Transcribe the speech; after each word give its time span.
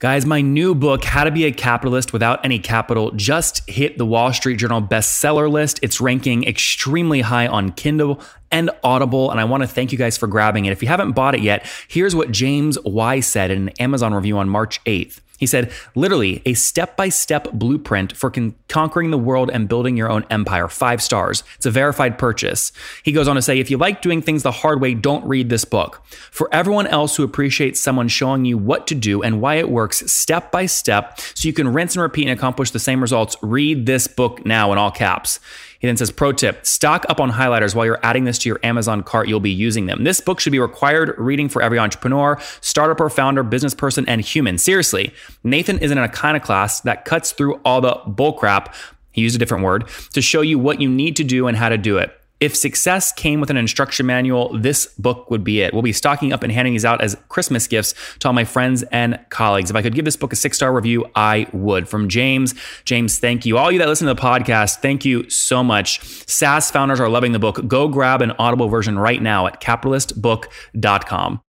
Guys, 0.00 0.24
my 0.24 0.40
new 0.40 0.76
book, 0.76 1.02
How 1.02 1.24
to 1.24 1.30
Be 1.32 1.44
a 1.46 1.50
Capitalist 1.50 2.12
Without 2.12 2.44
Any 2.44 2.60
Capital, 2.60 3.10
just 3.10 3.68
hit 3.68 3.98
the 3.98 4.06
Wall 4.06 4.32
Street 4.32 4.54
Journal 4.54 4.80
bestseller 4.80 5.50
list. 5.50 5.80
It's 5.82 6.00
ranking 6.00 6.44
extremely 6.44 7.22
high 7.22 7.48
on 7.48 7.72
Kindle 7.72 8.20
and 8.52 8.70
Audible, 8.84 9.28
and 9.32 9.40
I 9.40 9.44
want 9.44 9.64
to 9.64 9.66
thank 9.66 9.90
you 9.90 9.98
guys 9.98 10.16
for 10.16 10.28
grabbing 10.28 10.66
it. 10.66 10.70
If 10.70 10.82
you 10.82 10.88
haven't 10.88 11.14
bought 11.14 11.34
it 11.34 11.40
yet, 11.40 11.68
here's 11.88 12.14
what 12.14 12.30
James 12.30 12.78
Y 12.84 13.18
said 13.18 13.50
in 13.50 13.62
an 13.62 13.68
Amazon 13.80 14.14
review 14.14 14.38
on 14.38 14.48
March 14.48 14.80
8th. 14.84 15.20
He 15.38 15.46
said, 15.46 15.72
literally, 15.94 16.42
a 16.44 16.54
step 16.54 16.96
by 16.96 17.08
step 17.08 17.50
blueprint 17.52 18.14
for 18.16 18.30
con- 18.30 18.54
conquering 18.68 19.10
the 19.10 19.18
world 19.18 19.50
and 19.50 19.68
building 19.68 19.96
your 19.96 20.10
own 20.10 20.26
empire. 20.30 20.68
Five 20.68 21.00
stars. 21.00 21.44
It's 21.56 21.66
a 21.66 21.70
verified 21.70 22.18
purchase. 22.18 22.72
He 23.02 23.12
goes 23.12 23.28
on 23.28 23.36
to 23.36 23.42
say, 23.42 23.58
if 23.58 23.70
you 23.70 23.78
like 23.78 24.02
doing 24.02 24.20
things 24.20 24.42
the 24.42 24.50
hard 24.50 24.80
way, 24.80 24.94
don't 24.94 25.24
read 25.24 25.48
this 25.48 25.64
book. 25.64 26.02
For 26.30 26.52
everyone 26.52 26.88
else 26.88 27.16
who 27.16 27.22
appreciates 27.22 27.80
someone 27.80 28.08
showing 28.08 28.44
you 28.44 28.58
what 28.58 28.86
to 28.88 28.94
do 28.94 29.22
and 29.22 29.40
why 29.40 29.54
it 29.54 29.70
works 29.70 30.10
step 30.10 30.50
by 30.50 30.66
step 30.66 31.18
so 31.20 31.46
you 31.46 31.52
can 31.52 31.72
rinse 31.72 31.94
and 31.94 32.02
repeat 32.02 32.28
and 32.28 32.36
accomplish 32.36 32.72
the 32.72 32.78
same 32.78 33.00
results, 33.00 33.36
read 33.40 33.86
this 33.86 34.06
book 34.06 34.44
now 34.44 34.72
in 34.72 34.78
all 34.78 34.90
caps. 34.90 35.40
He 35.78 35.86
then 35.86 35.96
says, 35.96 36.10
Pro 36.10 36.32
tip 36.32 36.66
stock 36.66 37.06
up 37.08 37.20
on 37.20 37.30
highlighters 37.30 37.74
while 37.74 37.86
you're 37.86 38.00
adding 38.02 38.24
this 38.24 38.38
to 38.38 38.48
your 38.48 38.58
Amazon 38.62 39.02
cart. 39.02 39.28
You'll 39.28 39.40
be 39.40 39.50
using 39.50 39.86
them. 39.86 40.04
This 40.04 40.20
book 40.20 40.40
should 40.40 40.52
be 40.52 40.58
required 40.58 41.14
reading 41.18 41.48
for 41.48 41.62
every 41.62 41.78
entrepreneur, 41.78 42.38
startup 42.60 43.00
or 43.00 43.08
founder, 43.08 43.42
business 43.42 43.74
person, 43.74 44.04
and 44.08 44.20
human. 44.20 44.58
Seriously, 44.58 45.14
Nathan 45.44 45.78
is 45.78 45.90
in 45.90 45.98
an 45.98 46.04
iconoclast 46.04 46.84
that 46.84 47.04
cuts 47.04 47.32
through 47.32 47.60
all 47.64 47.80
the 47.80 47.94
bullcrap. 48.06 48.74
He 49.12 49.22
used 49.22 49.36
a 49.36 49.38
different 49.38 49.64
word 49.64 49.88
to 50.12 50.22
show 50.22 50.40
you 50.40 50.58
what 50.58 50.80
you 50.80 50.88
need 50.88 51.16
to 51.16 51.24
do 51.24 51.46
and 51.46 51.56
how 51.56 51.68
to 51.68 51.78
do 51.78 51.98
it. 51.98 52.14
If 52.40 52.54
success 52.54 53.10
came 53.10 53.40
with 53.40 53.50
an 53.50 53.56
instruction 53.56 54.06
manual, 54.06 54.56
this 54.56 54.86
book 54.98 55.28
would 55.28 55.42
be 55.42 55.60
it. 55.60 55.72
We'll 55.72 55.82
be 55.82 55.92
stocking 55.92 56.32
up 56.32 56.44
and 56.44 56.52
handing 56.52 56.74
these 56.74 56.84
out 56.84 57.00
as 57.00 57.16
Christmas 57.28 57.66
gifts 57.66 57.94
to 58.20 58.28
all 58.28 58.32
my 58.32 58.44
friends 58.44 58.84
and 58.84 59.18
colleagues. 59.28 59.70
If 59.70 59.76
I 59.76 59.82
could 59.82 59.94
give 59.94 60.04
this 60.04 60.16
book 60.16 60.32
a 60.32 60.36
six 60.36 60.56
star 60.56 60.72
review, 60.72 61.04
I 61.16 61.48
would. 61.52 61.88
From 61.88 62.08
James, 62.08 62.54
James, 62.84 63.18
thank 63.18 63.44
you. 63.44 63.58
All 63.58 63.72
you 63.72 63.80
that 63.80 63.88
listen 63.88 64.06
to 64.06 64.14
the 64.14 64.20
podcast, 64.20 64.76
thank 64.76 65.04
you 65.04 65.28
so 65.28 65.64
much. 65.64 66.00
SaaS 66.28 66.70
founders 66.70 67.00
are 67.00 67.08
loving 67.08 67.32
the 67.32 67.40
book. 67.40 67.66
Go 67.66 67.88
grab 67.88 68.22
an 68.22 68.30
Audible 68.38 68.68
version 68.68 68.98
right 68.98 69.20
now 69.20 69.48
at 69.48 69.60
capitalistbook.com. 69.60 71.40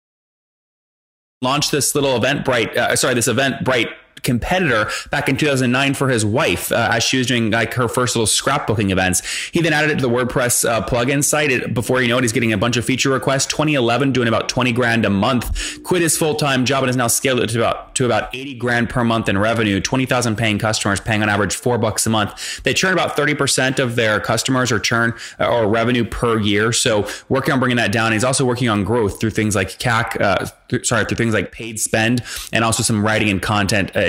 Launch 1.41 1.71
this 1.71 1.95
little 1.95 2.19
Eventbrite, 2.19 2.75
uh, 2.75 2.95
sorry, 2.95 3.13
this 3.13 3.29
Eventbrite 3.29 3.93
competitor 4.23 4.89
back 5.11 5.29
in 5.29 5.37
2009 5.37 5.93
for 5.93 6.09
his 6.09 6.25
wife 6.25 6.71
uh, 6.71 6.89
as 6.91 7.03
she 7.03 7.17
was 7.17 7.27
doing 7.27 7.51
like 7.51 7.73
her 7.73 7.87
first 7.87 8.15
little 8.15 8.27
scrapbooking 8.27 8.91
events. 8.91 9.25
He 9.51 9.61
then 9.61 9.73
added 9.73 9.91
it 9.91 9.95
to 9.95 10.01
the 10.01 10.09
WordPress 10.09 10.67
uh, 10.67 10.85
plugin 10.85 11.23
site. 11.23 11.51
It, 11.51 11.73
before 11.73 12.01
you 12.01 12.07
know 12.07 12.17
it, 12.17 12.23
he's 12.23 12.31
getting 12.31 12.53
a 12.53 12.57
bunch 12.57 12.77
of 12.77 12.85
feature 12.85 13.09
requests. 13.09 13.45
2011, 13.47 14.11
doing 14.11 14.27
about 14.27 14.49
20 14.49 14.71
grand 14.71 15.05
a 15.05 15.09
month. 15.09 15.83
Quit 15.83 16.01
his 16.01 16.17
full 16.17 16.35
time 16.35 16.65
job 16.65 16.83
and 16.83 16.89
has 16.89 16.95
now 16.95 17.07
scaled 17.07 17.39
it 17.39 17.47
to 17.47 17.59
about 17.59 17.95
to 17.95 18.05
about 18.05 18.33
80 18.33 18.55
grand 18.55 18.89
per 18.89 19.03
month 19.03 19.27
in 19.29 19.37
revenue. 19.37 19.79
20,000 19.79 20.35
paying 20.35 20.57
customers, 20.57 20.99
paying 20.99 21.21
on 21.21 21.29
average 21.29 21.55
four 21.55 21.77
bucks 21.77 22.05
a 22.05 22.09
month. 22.09 22.63
They 22.63 22.73
churn 22.73 22.93
about 22.93 23.15
30 23.15 23.35
percent 23.35 23.79
of 23.79 23.95
their 23.95 24.19
customers 24.19 24.71
or 24.71 24.79
churn 24.79 25.13
uh, 25.39 25.47
or 25.47 25.67
revenue 25.67 26.05
per 26.05 26.39
year. 26.39 26.71
So 26.71 27.07
working 27.27 27.53
on 27.53 27.59
bringing 27.59 27.77
that 27.77 27.91
down. 27.91 28.11
He's 28.11 28.23
also 28.23 28.45
working 28.45 28.69
on 28.69 28.83
growth 28.83 29.19
through 29.19 29.31
things 29.31 29.55
like 29.55 29.69
CAC. 29.79 30.19
Uh, 30.19 30.45
sorry, 30.83 31.05
through 31.05 31.17
things 31.17 31.33
like 31.33 31.51
paid 31.51 31.79
spend 31.79 32.23
and 32.53 32.63
also 32.63 32.83
some 32.83 33.03
writing 33.03 33.29
and 33.29 33.41
content 33.41 33.95
uh, 33.95 34.08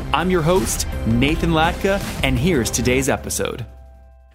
I'm 0.13 0.29
your 0.29 0.41
host, 0.41 0.87
Nathan 1.07 1.51
Latka, 1.51 2.01
and 2.21 2.37
here's 2.37 2.69
today's 2.69 3.07
episode. 3.07 3.65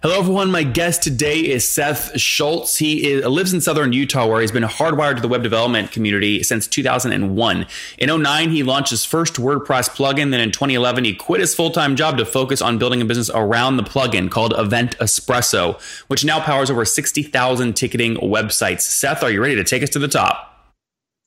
Hello, 0.01 0.17
everyone. 0.17 0.49
My 0.49 0.63
guest 0.63 1.03
today 1.03 1.39
is 1.39 1.71
Seth 1.71 2.13
Shoultes. 2.13 2.77
He 2.77 3.11
is, 3.11 3.25
lives 3.25 3.53
in 3.53 3.61
southern 3.61 3.93
Utah, 3.93 4.27
where 4.27 4.41
he's 4.41 4.51
been 4.51 4.63
hardwired 4.63 5.17
to 5.17 5.21
the 5.21 5.27
web 5.27 5.43
development 5.43 5.91
community 5.91 6.41
since 6.41 6.67
2001. 6.67 7.65
In 7.99 8.21
09, 8.21 8.49
he 8.49 8.63
launched 8.63 8.89
his 8.89 9.05
first 9.05 9.35
WordPress 9.35 9.89
plugin. 9.89 10.31
Then 10.31 10.39
in 10.39 10.51
2011, 10.51 11.03
he 11.03 11.13
quit 11.13 11.41
his 11.41 11.53
full 11.53 11.69
time 11.69 11.95
job 11.95 12.17
to 12.17 12.25
focus 12.25 12.59
on 12.59 12.79
building 12.79 13.01
a 13.01 13.05
business 13.05 13.29
around 13.33 13.77
the 13.77 13.83
plugin 13.83 14.31
called 14.31 14.55
Event 14.57 14.97
Espresso, 14.97 15.79
which 16.07 16.25
now 16.25 16.39
powers 16.39 16.71
over 16.71 16.85
60,000 16.85 17.73
ticketing 17.75 18.15
websites. 18.15 18.81
Seth, 18.81 19.21
are 19.21 19.29
you 19.29 19.41
ready 19.41 19.55
to 19.55 19.63
take 19.63 19.83
us 19.83 19.89
to 19.89 19.99
the 19.99 20.07
top? 20.07 20.56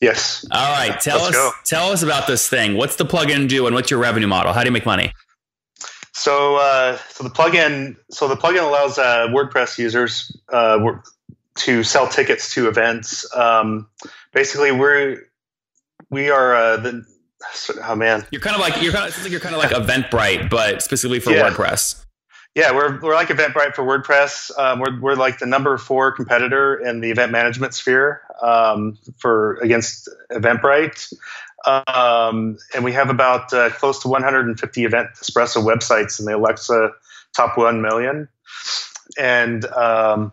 Yes. 0.01 0.47
All 0.51 0.73
right. 0.73 0.99
Tell 1.01 1.19
Let's 1.19 1.29
us. 1.29 1.35
go. 1.35 1.51
Tell 1.65 1.91
us 1.93 2.03
about 2.03 2.27
this 2.27 2.49
thing. 2.49 2.75
What's 2.77 2.97
the 2.97 3.05
plugin 3.05 3.49
do, 3.49 3.67
and 3.67 3.75
what's 3.75 3.91
your 3.91 4.01
revenue 4.01 4.27
model? 4.27 4.53
How 4.53 4.61
do 4.63 4.67
you 4.67 4.73
make 4.73 4.87
money? 4.87 5.13
So, 6.13 6.57
uh, 6.57 6.99
so 7.11 7.25
the 7.25 7.31
plugin, 7.31 7.97
so 8.11 8.27
the 8.29 8.37
plugin 8.37 8.63
allows 8.67 8.99
uh, 8.99 9.29
WordPress 9.29 9.79
users 9.79 10.37
uh, 10.53 10.79
to 11.57 11.83
sell 11.83 12.09
tickets 12.09 12.55
to 12.55 12.69
events. 12.69 13.27
Um, 13.37 13.89
basically, 14.33 14.73
we're 14.73 15.23
we 16.11 16.31
are 16.31 16.55
uh, 16.55 16.77
the 16.79 17.05
oh 17.85 17.95
man, 17.95 18.27
You're 18.31 18.41
kind 18.41 18.57
of 18.57 18.61
like 18.61 18.83
you're 18.83 18.93
kind 18.93 19.09
of, 19.09 19.23
like 19.23 19.31
you're 19.31 19.41
kind 19.41 19.55
of 19.55 19.61
like 19.63 19.71
Eventbrite, 19.71 20.51
but 20.51 20.83
specifically 20.83 21.21
for 21.21 21.31
Yeah. 21.33 21.51
WordPress. 21.51 22.05
Yeah, 22.55 22.73
we're 22.73 23.01
we're 23.01 23.15
like 23.15 23.29
Eventbrite 23.29 23.75
for 23.75 23.85
WordPress. 23.85 24.57
Um, 24.59 24.81
we're 24.81 25.01
we're 25.01 25.15
like 25.15 25.39
the 25.39 25.47
number 25.47 25.79
four 25.79 26.13
competitor 26.13 26.75
in 26.77 27.01
the 27.01 27.11
event 27.11 27.33
management 27.33 27.75
sphere 27.75 28.23
um, 28.43 28.99
for 29.19 29.55
against 29.57 30.09
Eventbrite. 30.33 31.13
Um, 31.67 32.59
and 32.75 32.85
we 32.85 32.93
have 32.93 33.11
about 33.11 33.53
uh, 33.53 33.71
close 33.71 34.01
to 34.01 34.09
150 34.09 34.85
Event 34.85 35.11
Espresso 35.17 35.63
websites 35.63 36.19
in 36.19 36.27
the 36.27 36.37
Alexa 36.37 36.91
top 37.35 37.59
1 37.59 37.83
million. 37.83 38.29
And 39.19 39.65
um, 39.67 40.33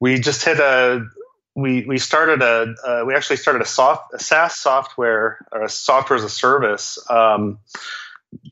we 0.00 0.20
just 0.20 0.44
hit 0.44 0.60
a, 0.60 1.06
we, 1.54 1.84
we 1.86 1.98
started 1.98 2.42
a, 2.42 2.74
uh, 2.86 3.04
we 3.04 3.14
actually 3.14 3.36
started 3.36 3.62
a 3.62 3.66
soft, 3.66 4.14
a 4.14 4.18
SaaS 4.18 4.56
software 4.56 5.44
or 5.50 5.64
a 5.64 5.68
software 5.68 6.16
as 6.16 6.24
a 6.24 6.30
service 6.30 6.98
um, 7.10 7.58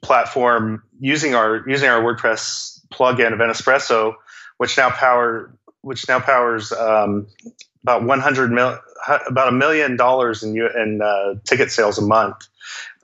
platform 0.03 0.83
using 0.99 1.35
our, 1.35 1.63
using 1.69 1.89
our 1.89 2.01
WordPress 2.01 2.76
plugin 2.97 3.33
Event 3.33 3.51
Espresso, 3.53 4.15
which 4.59 4.77
now 4.77 4.91
power, 4.91 5.51
which 5.83 6.09
now 6.09 6.19
powers 6.21 6.73
um, 6.73 7.27
about 7.83 8.03
100 8.05 8.51
mil, 8.51 8.79
about 9.27 9.49
a 9.49 9.53
million 9.53 9.97
dollars 9.97 10.43
in 10.43 10.57
in 10.57 11.01
uh, 11.03 11.35
ticket 11.45 11.71
sales 11.71 11.99
a 11.99 12.03
month 12.03 12.37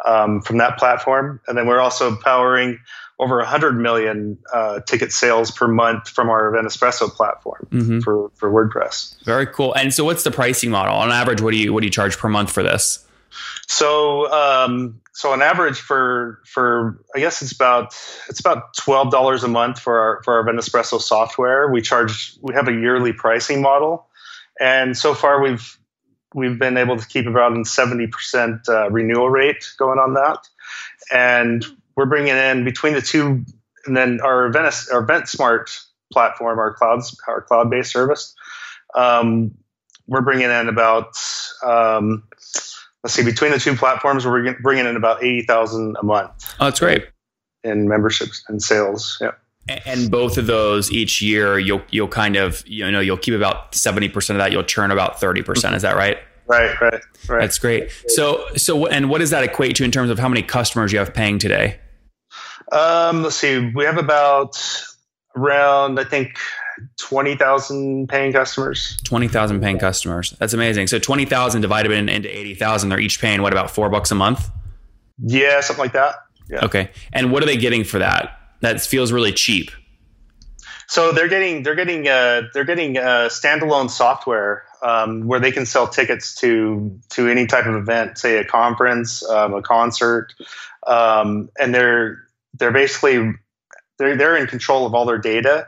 um, 0.04 0.40
from 0.42 0.58
that 0.58 0.78
platform, 0.78 1.40
and 1.46 1.56
then 1.56 1.66
we're 1.66 1.80
also 1.80 2.16
powering 2.16 2.78
over 3.20 3.36
100 3.36 3.78
million 3.78 4.36
uh, 4.52 4.80
ticket 4.80 5.12
sales 5.12 5.52
per 5.52 5.68
month 5.68 6.08
from 6.08 6.28
our 6.28 6.48
Event 6.48 6.66
Espresso 6.66 7.08
platform 7.08 7.68
Mhm. 7.70 8.02
for 8.02 8.30
for 8.34 8.50
WordPress. 8.50 9.22
Very 9.24 9.46
cool. 9.46 9.72
And 9.74 9.94
so, 9.94 10.04
what's 10.04 10.24
the 10.24 10.32
pricing 10.32 10.70
model 10.70 10.94
on 10.94 11.12
average? 11.12 11.40
What 11.40 11.52
do 11.52 11.58
you 11.58 11.72
what 11.72 11.80
do 11.82 11.86
you 11.86 11.92
charge 11.92 12.18
per 12.18 12.28
month 12.28 12.50
for 12.50 12.62
this? 12.64 13.06
So 13.66 14.30
um, 14.32 15.00
so 15.12 15.32
on 15.32 15.42
average 15.42 15.78
for 15.80 16.40
for 16.46 17.02
I 17.14 17.20
guess 17.20 17.42
it's 17.42 17.52
about 17.52 17.94
it's 18.28 18.40
about 18.40 18.74
twelve 18.74 19.10
dollars 19.10 19.44
a 19.44 19.48
month 19.48 19.78
for 19.78 19.98
our 19.98 20.22
for 20.22 20.34
our 20.34 20.40
Event 20.40 20.58
Espresso 20.58 21.00
software. 21.00 21.70
We 21.70 21.80
charge 21.82 22.36
we 22.40 22.54
have 22.54 22.68
a 22.68 22.72
yearly 22.72 23.12
pricing 23.12 23.62
model, 23.62 24.06
and 24.60 24.96
so 24.96 25.14
far 25.14 25.42
we've 25.42 25.78
we've 26.34 26.58
been 26.58 26.76
able 26.76 26.96
to 26.96 27.06
keep 27.06 27.26
about 27.26 27.56
a 27.56 27.64
seventy 27.64 28.06
percent 28.06 28.68
uh, 28.68 28.90
renewal 28.90 29.30
rate 29.30 29.72
going 29.78 29.98
on 29.98 30.14
that, 30.14 30.38
and 31.12 31.64
we're 31.96 32.06
bringing 32.06 32.36
in 32.36 32.64
between 32.64 32.94
the 32.94 33.02
two, 33.02 33.44
and 33.86 33.96
then 33.96 34.20
our 34.22 34.46
Event 34.46 34.74
our 34.92 35.02
Event 35.02 35.28
Smart 35.28 35.78
platform, 36.12 36.58
our 36.58 36.72
clouds 36.72 37.18
our 37.28 37.42
cloud 37.42 37.70
based 37.70 37.92
service. 37.92 38.34
Um, 38.94 39.52
we're 40.06 40.20
bringing 40.20 40.50
in 40.50 40.68
about 40.68 41.16
um, 41.64 42.24
let's 43.02 43.14
see, 43.14 43.24
between 43.24 43.50
the 43.52 43.58
two 43.58 43.74
platforms, 43.76 44.26
we're 44.26 44.54
bringing 44.60 44.86
in 44.86 44.96
about 44.96 45.22
eighty 45.22 45.42
thousand 45.42 45.96
a 46.00 46.04
month 46.04 46.54
Oh, 46.60 46.66
that's 46.66 46.80
great. 46.80 47.06
in 47.64 47.88
memberships 47.88 48.44
and 48.48 48.62
sales. 48.62 49.18
Yeah. 49.20 49.32
And 49.86 50.10
both 50.10 50.38
of 50.38 50.46
those 50.46 50.90
each 50.90 51.22
year, 51.22 51.56
you'll 51.58 51.82
you'll 51.90 52.08
kind 52.08 52.34
of 52.36 52.66
you 52.66 52.90
know 52.90 52.98
you'll 53.00 53.16
keep 53.16 53.34
about 53.34 53.74
seventy 53.74 54.08
percent 54.08 54.36
of 54.36 54.42
that. 54.44 54.50
You'll 54.52 54.64
churn 54.64 54.90
about 54.90 55.20
thirty 55.20 55.42
percent. 55.42 55.76
Is 55.76 55.82
that 55.82 55.94
right? 55.94 56.18
Right. 56.48 56.78
Right. 56.80 57.00
Right. 57.28 57.40
That's 57.40 57.58
great. 57.60 57.90
So 58.08 58.44
so 58.56 58.86
and 58.86 59.08
what 59.08 59.18
does 59.18 59.30
that 59.30 59.44
equate 59.44 59.76
to 59.76 59.84
in 59.84 59.92
terms 59.92 60.10
of 60.10 60.18
how 60.18 60.28
many 60.28 60.42
customers 60.42 60.92
you 60.92 60.98
have 60.98 61.14
paying 61.14 61.38
today? 61.38 61.78
Um, 62.72 63.22
let's 63.22 63.36
see. 63.36 63.70
We 63.74 63.84
have 63.84 63.98
about 63.98 64.60
around, 65.36 66.00
I 66.00 66.04
think, 66.04 66.38
20,000 67.00 68.08
paying 68.08 68.32
customers. 68.32 68.96
20,000 69.04 69.60
paying 69.60 69.78
customers. 69.78 70.30
That's 70.38 70.52
amazing. 70.52 70.86
So 70.86 70.98
20,000 70.98 71.60
divided 71.60 71.92
in, 71.92 72.08
into 72.08 72.28
80,000, 72.28 72.88
they're 72.88 73.00
each 73.00 73.20
paying 73.20 73.42
what 73.42 73.52
about 73.52 73.70
four 73.70 73.88
bucks 73.88 74.10
a 74.10 74.14
month? 74.14 74.50
Yeah, 75.18 75.60
something 75.60 75.84
like 75.84 75.92
that. 75.92 76.16
Yeah. 76.48 76.64
Okay. 76.64 76.90
And 77.12 77.32
what 77.32 77.42
are 77.42 77.46
they 77.46 77.56
getting 77.56 77.84
for 77.84 77.98
that? 77.98 78.38
That 78.60 78.80
feels 78.80 79.12
really 79.12 79.32
cheap. 79.32 79.70
So 80.92 81.10
they're 81.10 81.28
getting 81.28 81.62
they're 81.62 81.74
getting 81.74 82.06
uh, 82.06 82.42
they're 82.52 82.66
getting 82.66 82.98
uh, 82.98 83.30
standalone 83.30 83.88
software 83.88 84.64
um, 84.82 85.26
where 85.26 85.40
they 85.40 85.50
can 85.50 85.64
sell 85.64 85.88
tickets 85.88 86.34
to 86.36 87.00
to 87.10 87.28
any 87.28 87.46
type 87.46 87.64
of 87.64 87.74
event, 87.76 88.18
say 88.18 88.36
a 88.36 88.44
conference, 88.44 89.26
um, 89.26 89.54
a 89.54 89.62
concert, 89.62 90.34
um, 90.86 91.48
and 91.58 91.74
they're 91.74 92.22
they're 92.58 92.72
basically 92.72 93.32
they're 93.98 94.16
they're 94.16 94.36
in 94.36 94.46
control 94.46 94.84
of 94.84 94.94
all 94.94 95.06
their 95.06 95.16
data 95.16 95.66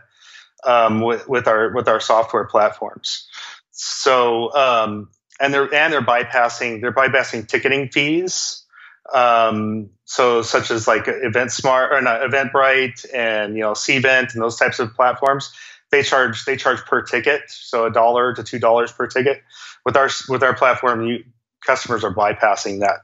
um, 0.66 1.00
with 1.00 1.28
with 1.28 1.46
our 1.46 1.72
with 1.72 1.88
our 1.88 2.00
software 2.00 2.44
platforms. 2.44 3.28
So 3.70 4.54
um, 4.54 5.08
and 5.40 5.52
they're 5.52 5.72
and 5.74 5.92
they're 5.92 6.02
bypassing 6.02 6.80
they're 6.80 6.92
bypassing 6.92 7.46
ticketing 7.46 7.88
fees. 7.88 8.64
Um, 9.12 9.90
so 10.04 10.42
such 10.42 10.70
as 10.70 10.88
like 10.88 11.04
Event 11.06 11.52
Smart 11.52 11.92
or 11.92 12.00
not 12.00 12.20
Eventbrite 12.22 13.04
and 13.14 13.54
you 13.56 13.62
know 13.62 13.72
Cvent 13.72 14.32
and 14.32 14.42
those 14.42 14.56
types 14.56 14.78
of 14.78 14.94
platforms, 14.94 15.52
they 15.90 16.02
charge 16.02 16.44
they 16.44 16.56
charge 16.56 16.80
per 16.80 17.02
ticket, 17.02 17.42
so 17.48 17.86
a 17.86 17.90
dollar 17.90 18.34
to 18.34 18.42
two 18.42 18.58
dollars 18.58 18.92
per 18.92 19.06
ticket. 19.06 19.42
With 19.84 19.96
our 19.96 20.08
with 20.28 20.42
our 20.42 20.54
platform, 20.54 21.06
you 21.06 21.24
customers 21.64 22.04
are 22.04 22.14
bypassing 22.14 22.80
that 22.80 23.00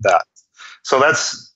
that. 0.00 0.24
So 0.82 1.00
that's 1.00 1.54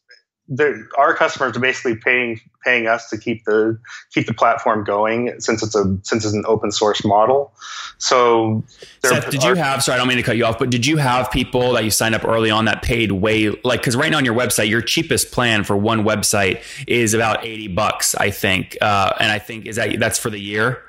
our 0.98 1.14
customers 1.14 1.56
are 1.56 1.60
basically 1.60 1.96
paying 1.96 2.40
paying 2.64 2.86
us 2.86 3.08
to 3.10 3.16
keep 3.16 3.44
the 3.44 3.78
keep 4.12 4.26
the 4.26 4.34
platform 4.34 4.82
going 4.82 5.40
since 5.40 5.62
it's 5.62 5.76
a 5.76 5.98
since 6.02 6.24
it's 6.24 6.34
an 6.34 6.44
open 6.46 6.72
source 6.72 7.04
model. 7.04 7.52
So, 7.98 8.64
Seth, 9.04 9.30
did 9.30 9.44
you 9.44 9.54
have? 9.54 9.82
Sorry, 9.82 9.94
I 9.94 9.98
don't 9.98 10.08
mean 10.08 10.16
to 10.16 10.22
cut 10.22 10.36
you 10.36 10.44
off, 10.44 10.58
but 10.58 10.70
did 10.70 10.86
you 10.86 10.96
have 10.96 11.30
people 11.30 11.74
that 11.74 11.84
you 11.84 11.90
signed 11.90 12.14
up 12.14 12.24
early 12.24 12.50
on 12.50 12.64
that 12.64 12.82
paid 12.82 13.12
way 13.12 13.50
like 13.62 13.80
because 13.80 13.94
right 13.94 14.10
now 14.10 14.16
on 14.16 14.24
your 14.24 14.34
website, 14.34 14.68
your 14.68 14.82
cheapest 14.82 15.30
plan 15.30 15.62
for 15.62 15.76
one 15.76 16.02
website 16.02 16.62
is 16.88 17.14
about 17.14 17.44
eighty 17.44 17.68
bucks, 17.68 18.14
I 18.16 18.30
think, 18.30 18.76
uh, 18.80 19.12
and 19.20 19.30
I 19.30 19.38
think 19.38 19.66
is 19.66 19.76
that 19.76 19.98
that's 20.00 20.18
for 20.18 20.30
the 20.30 20.40
year. 20.40 20.82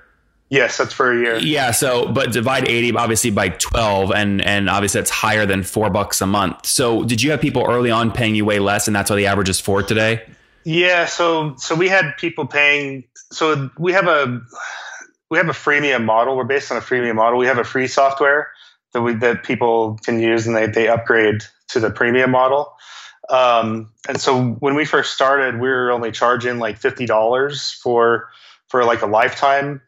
Yes, 0.51 0.75
that's 0.75 0.91
for 0.91 1.13
a 1.13 1.17
year. 1.17 1.37
Yeah. 1.39 1.71
So, 1.71 2.11
but 2.11 2.33
divide 2.33 2.67
80 2.67 2.97
obviously 2.97 3.31
by 3.31 3.49
12 3.49 4.11
and, 4.11 4.41
and 4.41 4.69
obviously 4.69 4.99
that's 4.99 5.09
higher 5.09 5.45
than 5.45 5.63
four 5.63 5.89
bucks 5.89 6.19
a 6.19 6.27
month. 6.27 6.65
So 6.65 7.05
did 7.05 7.21
you 7.21 7.31
have 7.31 7.39
people 7.39 7.65
early 7.65 7.89
on 7.89 8.11
paying 8.11 8.35
you 8.35 8.43
way 8.43 8.59
less 8.59 8.85
and 8.85 8.93
that's 8.93 9.09
why 9.09 9.15
the 9.15 9.27
average 9.27 9.47
is 9.47 9.61
four 9.61 9.81
today? 9.81 10.27
Yeah. 10.65 11.05
So, 11.05 11.55
so 11.55 11.73
we 11.73 11.87
had 11.87 12.17
people 12.17 12.47
paying, 12.47 13.05
so 13.31 13.69
we 13.79 13.93
have 13.93 14.07
a, 14.07 14.41
we 15.29 15.37
have 15.37 15.47
a 15.47 15.53
freemium 15.53 16.03
model. 16.03 16.35
We're 16.35 16.43
based 16.43 16.69
on 16.69 16.77
a 16.77 16.81
freemium 16.81 17.15
model. 17.15 17.39
We 17.39 17.47
have 17.47 17.57
a 17.57 17.63
free 17.63 17.87
software 17.87 18.49
that 18.91 19.01
we, 19.01 19.13
that 19.15 19.45
people 19.45 19.99
can 20.03 20.19
use 20.19 20.47
and 20.47 20.55
they, 20.55 20.67
they 20.67 20.89
upgrade 20.89 21.43
to 21.69 21.79
the 21.79 21.91
premium 21.91 22.29
model. 22.29 22.73
Um, 23.29 23.93
and 24.05 24.19
so 24.19 24.43
when 24.59 24.75
we 24.75 24.83
first 24.83 25.13
started, 25.13 25.61
we 25.61 25.69
were 25.69 25.93
only 25.93 26.11
charging 26.11 26.59
like 26.59 26.77
$50 26.77 27.79
for, 27.79 28.27
for 28.67 28.83
like 28.83 29.01
a 29.01 29.07
lifetime 29.07 29.79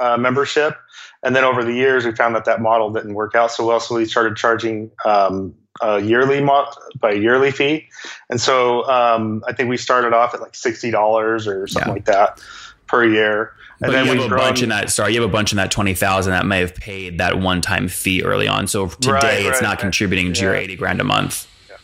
uh, 0.00 0.16
membership. 0.16 0.76
And 1.22 1.36
then 1.36 1.44
over 1.44 1.62
the 1.62 1.74
years, 1.74 2.06
we 2.06 2.12
found 2.12 2.34
that 2.34 2.46
that 2.46 2.60
model 2.60 2.90
didn't 2.90 3.14
work 3.14 3.34
out 3.34 3.52
so 3.52 3.66
well. 3.66 3.78
So 3.78 3.96
we 3.96 4.06
started 4.06 4.36
charging 4.36 4.90
um, 5.04 5.54
a 5.80 6.00
yearly 6.00 6.40
mo- 6.40 6.72
by 6.98 7.12
yearly 7.12 7.50
fee. 7.50 7.88
And 8.30 8.40
so 8.40 8.88
um, 8.88 9.44
I 9.46 9.52
think 9.52 9.68
we 9.68 9.76
started 9.76 10.14
off 10.14 10.32
at 10.34 10.40
like 10.40 10.54
sixty 10.54 10.90
dollars 10.90 11.46
or 11.46 11.66
something 11.66 11.88
yeah. 11.88 11.94
like 11.94 12.04
that 12.06 12.40
per 12.86 13.04
year. 13.04 13.52
And 13.82 13.88
but 13.88 13.92
then 13.92 14.06
you 14.06 14.12
have 14.14 14.24
a 14.24 14.28
grown, 14.28 14.40
bunch 14.40 14.62
in 14.62 14.70
that. 14.70 14.90
Sorry, 14.90 15.14
you 15.14 15.20
have 15.20 15.28
a 15.28 15.32
bunch 15.32 15.52
in 15.52 15.56
that 15.56 15.70
twenty 15.70 15.94
thousand 15.94 16.32
that 16.32 16.46
may 16.46 16.60
have 16.60 16.74
paid 16.74 17.18
that 17.18 17.38
one 17.38 17.60
time 17.60 17.88
fee 17.88 18.22
early 18.22 18.48
on. 18.48 18.66
So 18.66 18.88
today, 18.88 19.10
right, 19.12 19.22
right, 19.22 19.46
it's 19.46 19.62
not 19.62 19.68
right. 19.68 19.78
contributing 19.78 20.32
to 20.32 20.40
yeah. 20.40 20.46
your 20.46 20.54
eighty 20.54 20.76
grand 20.76 21.00
a 21.00 21.04
month. 21.04 21.46
Yeah. 21.68 21.76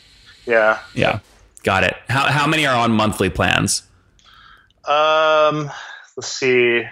yeah. 0.47 0.79
Yeah. 0.95 1.19
Got 1.63 1.85
it. 1.85 1.97
How 2.09 2.31
how 2.31 2.47
many 2.47 2.67
are 2.67 2.77
on 2.77 2.93
monthly 2.93 3.29
plans? 3.29 3.83
Um, 4.85 5.71
let's 6.17 6.29
see. 6.29 6.85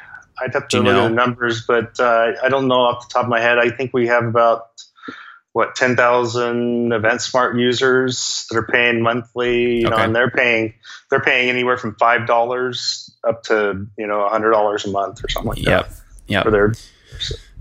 I'd 0.44 0.54
have 0.54 0.68
to 0.68 0.78
look 0.78 0.86
know? 0.86 1.06
at 1.06 1.08
the 1.08 1.14
numbers, 1.14 1.64
but 1.66 1.98
uh, 1.98 2.32
I 2.42 2.48
don't 2.48 2.68
know 2.68 2.80
off 2.80 3.08
the 3.08 3.12
top 3.12 3.24
of 3.24 3.28
my 3.30 3.40
head. 3.40 3.58
I 3.58 3.70
think 3.70 3.92
we 3.92 4.06
have 4.08 4.24
about 4.24 4.68
what 5.52 5.76
10,000 5.76 6.92
event 6.92 7.22
smart 7.22 7.56
users 7.56 8.46
that 8.50 8.58
are 8.58 8.66
paying 8.66 9.02
monthly, 9.02 9.80
you 9.80 9.86
okay. 9.86 9.96
know, 9.96 10.02
and 10.02 10.14
they're 10.14 10.30
paying 10.30 10.74
they're 11.10 11.20
paying 11.20 11.48
anywhere 11.48 11.76
from 11.76 11.94
five 11.94 12.26
dollars 12.26 13.10
up 13.26 13.44
to 13.44 13.86
you 13.96 14.06
know 14.06 14.28
hundred 14.28 14.50
dollars 14.50 14.84
a 14.84 14.90
month 14.90 15.24
or 15.24 15.28
something 15.28 15.50
like 15.50 15.58
yep. 15.58 15.88
that. 15.88 16.00
Yeah, 16.26 16.42
for 16.42 16.50
their 16.50 16.72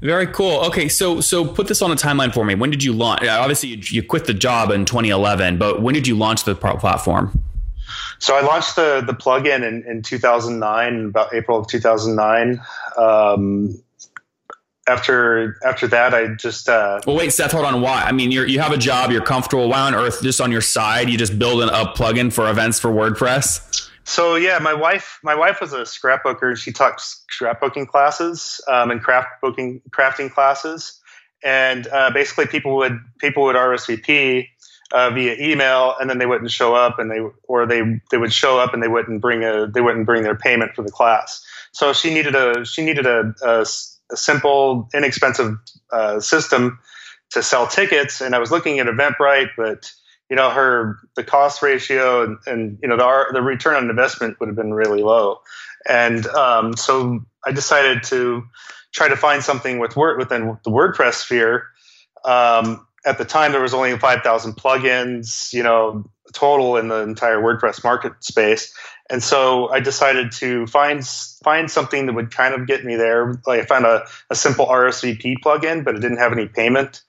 very 0.01 0.27
cool. 0.27 0.65
Okay, 0.65 0.89
so 0.89 1.21
so 1.21 1.45
put 1.45 1.68
this 1.68 1.81
on 1.81 1.91
a 1.91 1.95
timeline 1.95 2.33
for 2.33 2.44
me. 2.44 2.56
When 2.56 2.71
did 2.71 2.83
you 2.83 2.94
launch? 2.94 3.25
Obviously, 3.25 3.69
you, 3.69 3.77
you 3.83 4.03
quit 4.03 4.25
the 4.25 4.33
job 4.33 4.71
in 4.71 4.85
2011, 4.85 5.57
but 5.57 5.81
when 5.81 5.94
did 5.94 6.07
you 6.07 6.18
launch 6.18 6.44
the 6.44 6.56
platform? 6.56 7.41
So 8.24 8.38
I 8.38 8.42
launched 8.42 8.78
the 8.78 9.04
the 9.06 9.12
plugin 9.12 9.68
in, 9.68 9.84
in 9.86 10.02
2009, 10.02 11.08
about 11.08 11.34
April 11.34 11.60
of 11.60 11.68
2009. 11.68 12.62
Um, 12.98 13.84
after 14.88 15.58
after 15.66 15.90
that, 15.90 16.14
I 16.14 16.28
just 16.36 16.70
uh, 16.70 17.02
well, 17.06 17.18
wait, 17.18 17.34
Seth, 17.34 17.52
hold 17.52 17.66
on. 17.66 17.81
Why? 17.81 18.02
I 18.02 18.14
mean, 18.14 18.31
you 18.31 18.44
you 18.46 18.62
have 18.62 18.72
a 18.72 18.78
job, 18.78 19.12
you're 19.12 19.25
comfortable. 19.25 19.68
Why 19.68 19.81
on 19.81 19.94
earth, 19.94 20.22
just 20.22 20.40
on 20.40 20.54
your 20.54 20.62
side, 20.62 21.10
you 21.10 21.18
just 21.18 21.38
build 21.38 21.64
an, 21.64 21.68
a 21.68 21.92
plugin 21.92 22.31
for 22.31 22.50
events 22.50 22.80
for 22.80 22.92
WordPress? 22.92 23.90
So 24.06 24.36
yeah, 24.36 24.58
my 24.60 24.74
wife 24.74 25.19
my 25.22 25.36
wife 25.36 25.60
was 25.60 25.74
a 25.74 25.81
scrapbooker. 25.81 26.56
She 26.56 26.72
taught 26.72 27.02
scrapbooking 27.02 27.90
classes 27.90 28.62
um, 28.69 28.90
and 28.90 29.04
craft 29.04 29.42
booking 29.42 29.81
crafting 29.90 30.31
classes, 30.31 30.98
and 31.44 31.88
uh, 31.88 32.12
basically 32.12 32.46
people 32.46 32.78
would 32.78 33.02
people 33.19 33.44
would 33.44 33.58
RSVP 33.58 34.48
uh, 34.91 35.09
via 35.09 35.35
email, 35.39 35.95
and 36.00 36.09
then 36.09 36.18
they 36.18 36.25
wouldn't 36.25 36.51
show 36.51 36.75
up, 36.75 37.00
and 37.00 37.09
they 37.09 37.19
or 37.44 37.65
they 37.65 38.01
they 38.12 38.18
would 38.18 38.33
show 38.33 38.59
up 38.59 38.74
and 38.74 38.83
they 38.83 38.88
wouldn't 38.88 39.21
bring 39.21 39.44
a 39.44 39.68
they 39.68 39.81
wouldn't 39.81 40.06
bring 40.06 40.24
their 40.24 40.35
payment 40.35 40.75
for 40.75 40.83
the 40.83 40.91
class. 40.91 41.44
So 41.71 41.94
she 41.94 42.13
needed 42.13 42.35
a 42.35 42.65
she 42.65 42.83
needed 42.83 43.06
a, 43.06 43.33
a, 43.44 43.65
a 44.12 44.18
simple, 44.18 44.89
inexpensive 44.94 45.57
uh, 45.91 46.19
system 46.19 46.80
to 47.31 47.41
sell 47.41 47.68
tickets, 47.68 48.21
and 48.21 48.35
I 48.35 48.39
was 48.39 48.51
looking 48.51 48.80
at 48.80 48.88
Eventbrite, 48.88 49.50
but 49.57 49.91
you 50.30 50.35
know 50.35 50.50
her 50.50 50.97
the 51.15 51.24
cost 51.24 51.62
ratio 51.62 52.24
and, 52.24 52.38
and 52.45 52.80
you 52.81 52.88
know 52.88 52.97
the 52.97 53.33
the 53.33 53.41
return 53.41 53.75
on 53.75 53.89
investment 53.89 54.39
would 54.39 54.47
have 54.47 54.56
been 54.56 54.74
really 54.74 55.01
low, 55.01 55.41
and 55.88 56.25
um, 56.28 56.75
so 56.75 57.25
I 57.45 57.52
decided 57.52 58.04
to 58.04 58.44
try 58.92 59.07
to 59.07 59.18
find 59.18 59.44
something 59.44 59.80
with 59.80 59.95
word 59.95 60.18
within 60.19 60.57
the 60.63 60.71
WordPress 60.71 61.16
sphere. 61.16 61.66
Um, 62.23 62.85
at 63.06 63.18
the 63.18 63.26
time 63.26 63.52
there 63.52 63.62
was 63.62 63.74
only 63.74 63.98
5,000 63.98 64.54
plugins, 64.54 65.54
you 65.54 65.64
know, 65.64 66.10
total 66.33 66.78
in 66.78 66.88
the 66.88 67.02
entire 67.02 67.38
WordPress 67.38 67.83
market 67.83 68.24
space. 68.24 68.74
And 69.10 69.22
so 69.22 69.69
I 69.69 69.80
decided 69.80 70.31
to 70.33 70.66
find 70.68 71.06
find 71.44 71.69
something 71.69 72.06
that 72.06 72.14
would 72.14 72.31
kind 72.31 72.54
of 72.54 72.68
get 72.68 72.86
me 72.86 72.95
there. 72.95 73.40
Like 73.45 73.62
I 73.62 73.66
found 73.66 73.86
a, 73.86 74.06
a 74.30 74.36
simple 74.36 74.66
RSVP 74.66 75.36
plugin, 75.44 75.83
but 75.83 75.95
it 75.95 76.00
didn't 76.00 76.18
have 76.18 76.31
any 76.31 76.48
payment, 76.48 77.02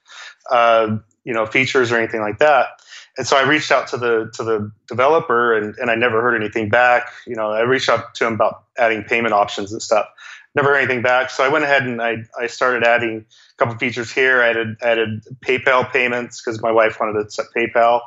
uh, 0.51 0.99
you 1.25 1.33
know, 1.33 1.47
features 1.47 1.93
or 1.93 1.97
anything 1.97 2.21
like 2.21 2.39
that. 2.41 2.81
And 3.17 3.27
so 3.27 3.37
I 3.37 3.43
reached 3.43 3.71
out 3.71 3.89
to 3.89 3.97
the 3.97 4.31
to 4.35 4.43
the 4.43 4.73
developer, 4.89 5.57
and, 5.57 5.77
and 5.79 5.89
I 5.89 5.95
never 5.95 6.21
heard 6.21 6.35
anything 6.35 6.69
back. 6.69 7.13
You 7.27 7.37
know, 7.37 7.53
I 7.53 7.61
reached 7.61 7.89
out 7.89 8.15
to 8.17 8.27
him 8.27 8.35
about 8.35 8.65
adding 8.77 9.05
payment 9.05 9.33
options 9.33 9.73
and 9.73 9.81
stuff. 9.81 10.07
Never 10.55 10.69
heard 10.69 10.79
anything 10.79 11.03
back. 11.03 11.31
So 11.31 11.43
I 11.45 11.49
went 11.49 11.65
ahead 11.65 11.83
and 11.83 12.01
I, 12.01 12.19
I 12.41 12.47
started 12.47 12.85
adding 12.85 13.25
a 13.27 13.57
couple 13.57 13.77
features 13.79 14.13
here. 14.13 14.41
I 14.41 14.51
added, 14.51 14.77
added 14.83 15.25
PayPal 15.45 15.91
payments 15.91 16.41
because 16.41 16.63
my 16.63 16.71
wife 16.71 17.01
wanted 17.01 17.23
to 17.25 17.31
set 17.31 17.47
PayPal, 17.57 18.03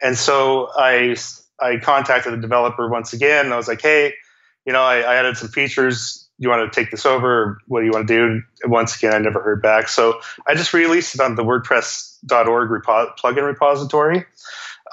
and 0.00 0.16
so 0.16 0.70
I 0.76 1.16
I 1.60 1.76
contacted 1.78 2.32
the 2.32 2.38
developer 2.38 2.88
once 2.88 3.12
again. 3.12 3.52
I 3.52 3.56
was 3.56 3.68
like, 3.68 3.82
hey, 3.82 4.14
you 4.64 4.72
know, 4.72 4.82
I, 4.82 5.00
I 5.00 5.16
added 5.16 5.36
some 5.36 5.48
features. 5.48 6.28
You 6.38 6.48
want 6.48 6.72
to 6.72 6.80
take 6.80 6.90
this 6.90 7.04
over? 7.04 7.58
What 7.66 7.80
do 7.80 7.86
you 7.86 7.92
want 7.92 8.08
to 8.08 8.14
do? 8.14 8.42
And 8.62 8.72
once 8.72 8.96
again, 8.96 9.12
I 9.12 9.18
never 9.18 9.42
heard 9.42 9.60
back. 9.60 9.88
So 9.88 10.20
I 10.46 10.54
just 10.54 10.72
released 10.72 11.14
it 11.14 11.20
on 11.20 11.34
the 11.34 11.42
WordPress.org 11.42 12.70
repo- 12.70 13.16
plugin 13.18 13.44
repository 13.46 14.24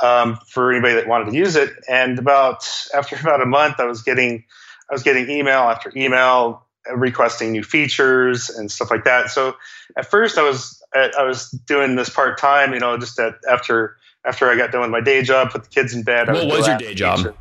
um, 0.04 0.38
for 0.48 0.74
anybody 0.74 0.96
that 0.96 1.08
wanted 1.08 1.32
to 1.32 1.38
use 1.38 1.56
it. 1.56 1.72
And 1.90 2.20
about 2.20 2.68
after 2.94 3.16
about 3.16 3.42
a 3.42 3.46
month, 3.46 3.80
I 3.80 3.86
was 3.86 4.02
getting 4.02 4.44
I 4.90 4.94
was 4.94 5.04
getting 5.04 5.30
email 5.30 5.60
after 5.60 5.92
email 5.96 6.66
requesting 6.96 7.51
new 7.51 7.63
features 7.63 8.50
and 8.50 8.72
stuff 8.72 8.91
like 8.91 9.03
that. 9.03 9.29
So 9.29 9.56
at 9.98 10.06
first 10.06 10.38
I 10.38 10.44
was 10.44 10.82
I 10.94 11.24
was 11.24 11.50
doing 11.50 11.96
this 11.96 12.10
part 12.10 12.38
time, 12.38 12.74
you 12.74 12.79
know, 12.79 12.98
just 12.98 13.20
at, 13.20 13.36
after 13.50 13.98
after 14.25 14.50
I 14.50 14.58
got 14.58 14.72
done 14.72 14.82
with 14.82 14.89
my 14.89 15.01
day 15.01 15.22
job, 15.22 15.51
put 15.51 15.63
the 15.63 15.70
kids 15.70 15.94
in 15.94 16.03
bed. 16.03 16.27
What 16.27 16.48
was, 16.48 16.67
your 16.67 16.77
day 16.77 16.94
job? 16.94 17.36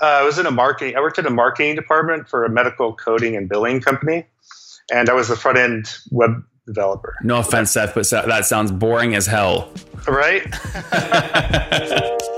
Uh, 0.00 0.04
I 0.04 0.22
was 0.22 0.38
in 0.38 0.46
a 0.46 0.50
marketing. 0.50 0.96
I 0.96 1.00
worked 1.00 1.18
in 1.18 1.26
a 1.26 1.30
marketing 1.30 1.74
department 1.74 2.28
for 2.28 2.44
a 2.44 2.48
medical 2.48 2.94
coding 2.94 3.36
and 3.36 3.48
billing 3.48 3.80
company, 3.80 4.26
and 4.92 5.08
I 5.08 5.14
was 5.14 5.30
a 5.30 5.36
front 5.36 5.58
end 5.58 5.96
web 6.10 6.44
developer. 6.66 7.16
No 7.22 7.38
offense, 7.38 7.72
Seth, 7.72 7.94
but 7.94 8.08
that 8.10 8.46
sounds 8.46 8.70
boring 8.70 9.14
as 9.14 9.26
hell. 9.26 9.72
Right. 10.06 10.42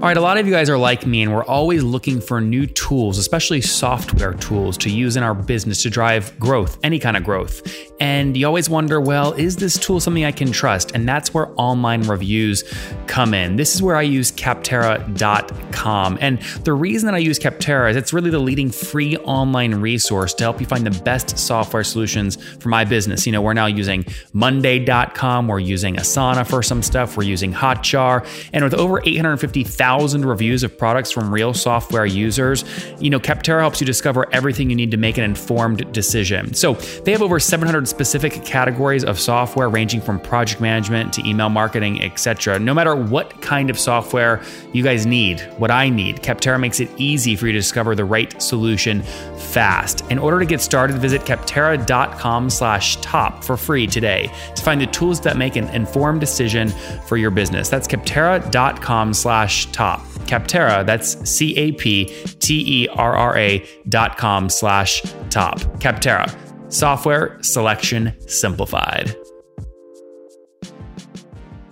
All 0.00 0.06
right, 0.06 0.16
a 0.16 0.20
lot 0.22 0.38
of 0.38 0.46
you 0.46 0.52
guys 0.54 0.70
are 0.70 0.78
like 0.78 1.04
me, 1.04 1.22
and 1.22 1.30
we're 1.30 1.44
always 1.44 1.82
looking 1.82 2.22
for 2.22 2.40
new 2.40 2.64
tools, 2.64 3.18
especially 3.18 3.60
software 3.60 4.32
tools, 4.32 4.78
to 4.78 4.88
use 4.88 5.14
in 5.14 5.22
our 5.22 5.34
business 5.34 5.82
to 5.82 5.90
drive 5.90 6.38
growth, 6.40 6.78
any 6.82 6.98
kind 6.98 7.18
of 7.18 7.22
growth. 7.22 7.60
And 8.00 8.34
you 8.34 8.46
always 8.46 8.70
wonder, 8.70 8.98
well, 8.98 9.34
is 9.34 9.56
this 9.56 9.78
tool 9.78 10.00
something 10.00 10.24
I 10.24 10.32
can 10.32 10.52
trust? 10.52 10.92
And 10.92 11.06
that's 11.06 11.34
where 11.34 11.50
online 11.60 12.00
reviews 12.04 12.64
come 13.08 13.34
in. 13.34 13.56
This 13.56 13.74
is 13.74 13.82
where 13.82 13.96
I 13.96 14.00
use 14.00 14.32
Capterra.com. 14.32 16.18
And 16.18 16.40
the 16.64 16.72
reason 16.72 17.04
that 17.04 17.14
I 17.14 17.18
use 17.18 17.38
Capterra 17.38 17.90
is 17.90 17.96
it's 17.96 18.14
really 18.14 18.30
the 18.30 18.38
leading 18.38 18.70
free 18.70 19.18
online 19.18 19.74
resource 19.74 20.32
to 20.32 20.44
help 20.44 20.60
you 20.60 20.66
find 20.66 20.86
the 20.86 21.02
best 21.02 21.38
software 21.38 21.84
solutions 21.84 22.42
for 22.56 22.70
my 22.70 22.86
business. 22.86 23.26
You 23.26 23.32
know, 23.32 23.42
we're 23.42 23.52
now 23.52 23.66
using 23.66 24.06
Monday.com, 24.32 25.46
we're 25.46 25.58
using 25.58 25.96
Asana 25.96 26.48
for 26.48 26.62
some 26.62 26.82
stuff, 26.82 27.18
we're 27.18 27.24
using 27.24 27.52
Hotjar, 27.52 28.26
and 28.54 28.64
with 28.64 28.72
over 28.72 29.02
850,000 29.04 29.89
thousand 29.90 30.24
reviews 30.24 30.62
of 30.62 30.78
products 30.78 31.10
from 31.10 31.34
real 31.34 31.52
software 31.52 32.06
users. 32.06 32.64
You 33.00 33.10
know, 33.10 33.18
Capterra 33.18 33.58
helps 33.58 33.80
you 33.80 33.86
discover 33.86 34.32
everything 34.32 34.70
you 34.70 34.76
need 34.76 34.92
to 34.92 34.96
make 34.96 35.18
an 35.18 35.24
informed 35.24 35.92
decision. 35.92 36.54
So 36.54 36.74
they 36.74 37.10
have 37.10 37.22
over 37.22 37.40
700 37.40 37.88
specific 37.88 38.44
categories 38.44 39.02
of 39.02 39.18
software, 39.18 39.68
ranging 39.68 40.00
from 40.00 40.20
project 40.20 40.60
management 40.60 41.12
to 41.14 41.28
email 41.28 41.48
marketing, 41.48 42.04
etc. 42.04 42.60
No 42.60 42.72
matter 42.72 42.94
what 42.94 43.42
kind 43.42 43.68
of 43.68 43.76
software 43.76 44.40
you 44.72 44.84
guys 44.84 45.06
need, 45.06 45.40
what 45.58 45.72
I 45.72 45.88
need, 45.88 46.22
Capterra 46.22 46.60
makes 46.60 46.78
it 46.78 46.88
easy 46.96 47.34
for 47.34 47.48
you 47.48 47.52
to 47.52 47.58
discover 47.58 47.96
the 47.96 48.04
right 48.04 48.40
solution 48.40 49.02
fast. 49.38 50.08
In 50.08 50.20
order 50.20 50.38
to 50.38 50.46
get 50.46 50.60
started, 50.60 50.98
visit 50.98 51.22
capterra.com/top 51.22 53.42
for 53.42 53.56
free 53.56 53.88
today 53.88 54.30
to 54.54 54.62
find 54.62 54.80
the 54.80 54.86
tools 54.86 55.20
that 55.22 55.36
make 55.36 55.56
an 55.56 55.68
informed 55.70 56.20
decision 56.20 56.68
for 57.08 57.16
your 57.16 57.32
business. 57.32 57.68
That's 57.68 57.88
capterra.com/top 57.88 59.79
top. 59.79 59.79
Capterra, 59.80 60.84
that's 60.84 61.28
C 61.28 61.56
A 61.56 61.72
P 61.72 62.04
T 62.38 62.84
E 62.84 62.88
R 62.88 63.16
R 63.16 63.36
A 63.36 63.66
dot 63.88 64.18
com 64.18 64.48
slash 64.48 65.02
top. 65.30 65.58
Capterra, 65.80 66.34
software 66.72 67.42
selection 67.42 68.14
simplified. 68.28 69.16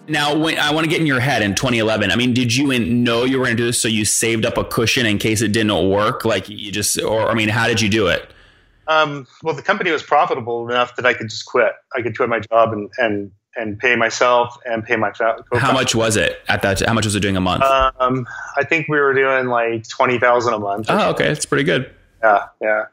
Now, 0.09 0.35
when, 0.35 0.59
I 0.59 0.73
want 0.73 0.85
to 0.85 0.91
get 0.91 1.01
in 1.01 1.07
your 1.07 1.21
head 1.21 1.43
in 1.43 1.55
2011. 1.55 2.11
I 2.11 2.17
mean, 2.17 2.33
did 2.33 2.55
you 2.57 2.67
know 2.79 3.25
you 3.25 3.39
were 3.39 3.45
going 3.45 3.57
to 3.59 3.63
do 3.63 3.67
this 3.67 3.81
so 3.81 3.89
you 3.89 4.07
saved 4.07 4.47
up 4.47 4.57
a 4.57 4.65
cushion 4.65 5.05
in 5.05 5.19
case 5.19 5.43
it 5.43 5.53
didn't 5.53 5.91
work? 5.91 6.25
Like 6.25 6.49
you 6.49 6.73
just, 6.73 6.99
or 7.03 7.29
I 7.29 7.35
mean, 7.35 7.51
how 7.51 7.67
did 7.67 7.83
you 7.83 7.91
do 7.91 8.07
it? 8.07 8.31
Um, 8.87 9.27
well, 9.43 9.55
the 9.55 9.61
company 9.61 9.91
was 9.91 10.03
profitable 10.03 10.67
enough 10.67 10.97
that 10.97 11.05
I 11.05 11.13
could 11.13 11.29
just 11.29 11.45
quit. 11.45 11.73
I 11.95 12.01
could 12.01 12.17
quit 12.17 12.31
my 12.31 12.41
job 12.41 12.73
and, 12.73 12.91
and 12.97 13.31
and 13.59 13.79
pay 13.79 13.97
myself 13.97 14.57
and 14.65 14.85
pay 14.85 14.97
my 14.97 15.11
co 15.11 15.43
How 15.55 15.73
much 15.73 15.95
was 15.95 16.17
it 16.17 16.41
at 16.49 16.63
that? 16.63 16.81
How 16.81 16.95
much 16.95 17.05
was 17.05 17.15
it 17.15 17.21
doing 17.21 17.37
a 17.37 17.41
month? 17.41 17.65
Um, 17.65 18.27
I 18.57 18.65
think 18.65 18.89
we 18.89 18.99
were 18.99 19.13
doing 19.13 19.49
like 19.49 19.87
twenty 19.89 20.19
thousand 20.19 20.55
a 20.55 20.59
month. 20.59 20.87
Oh, 20.89 21.11
okay, 21.11 21.29
it's 21.29 21.45
pretty 21.45 21.65
good. 21.65 21.91
Yeah, 22.23 22.47
yeah. 22.63 22.85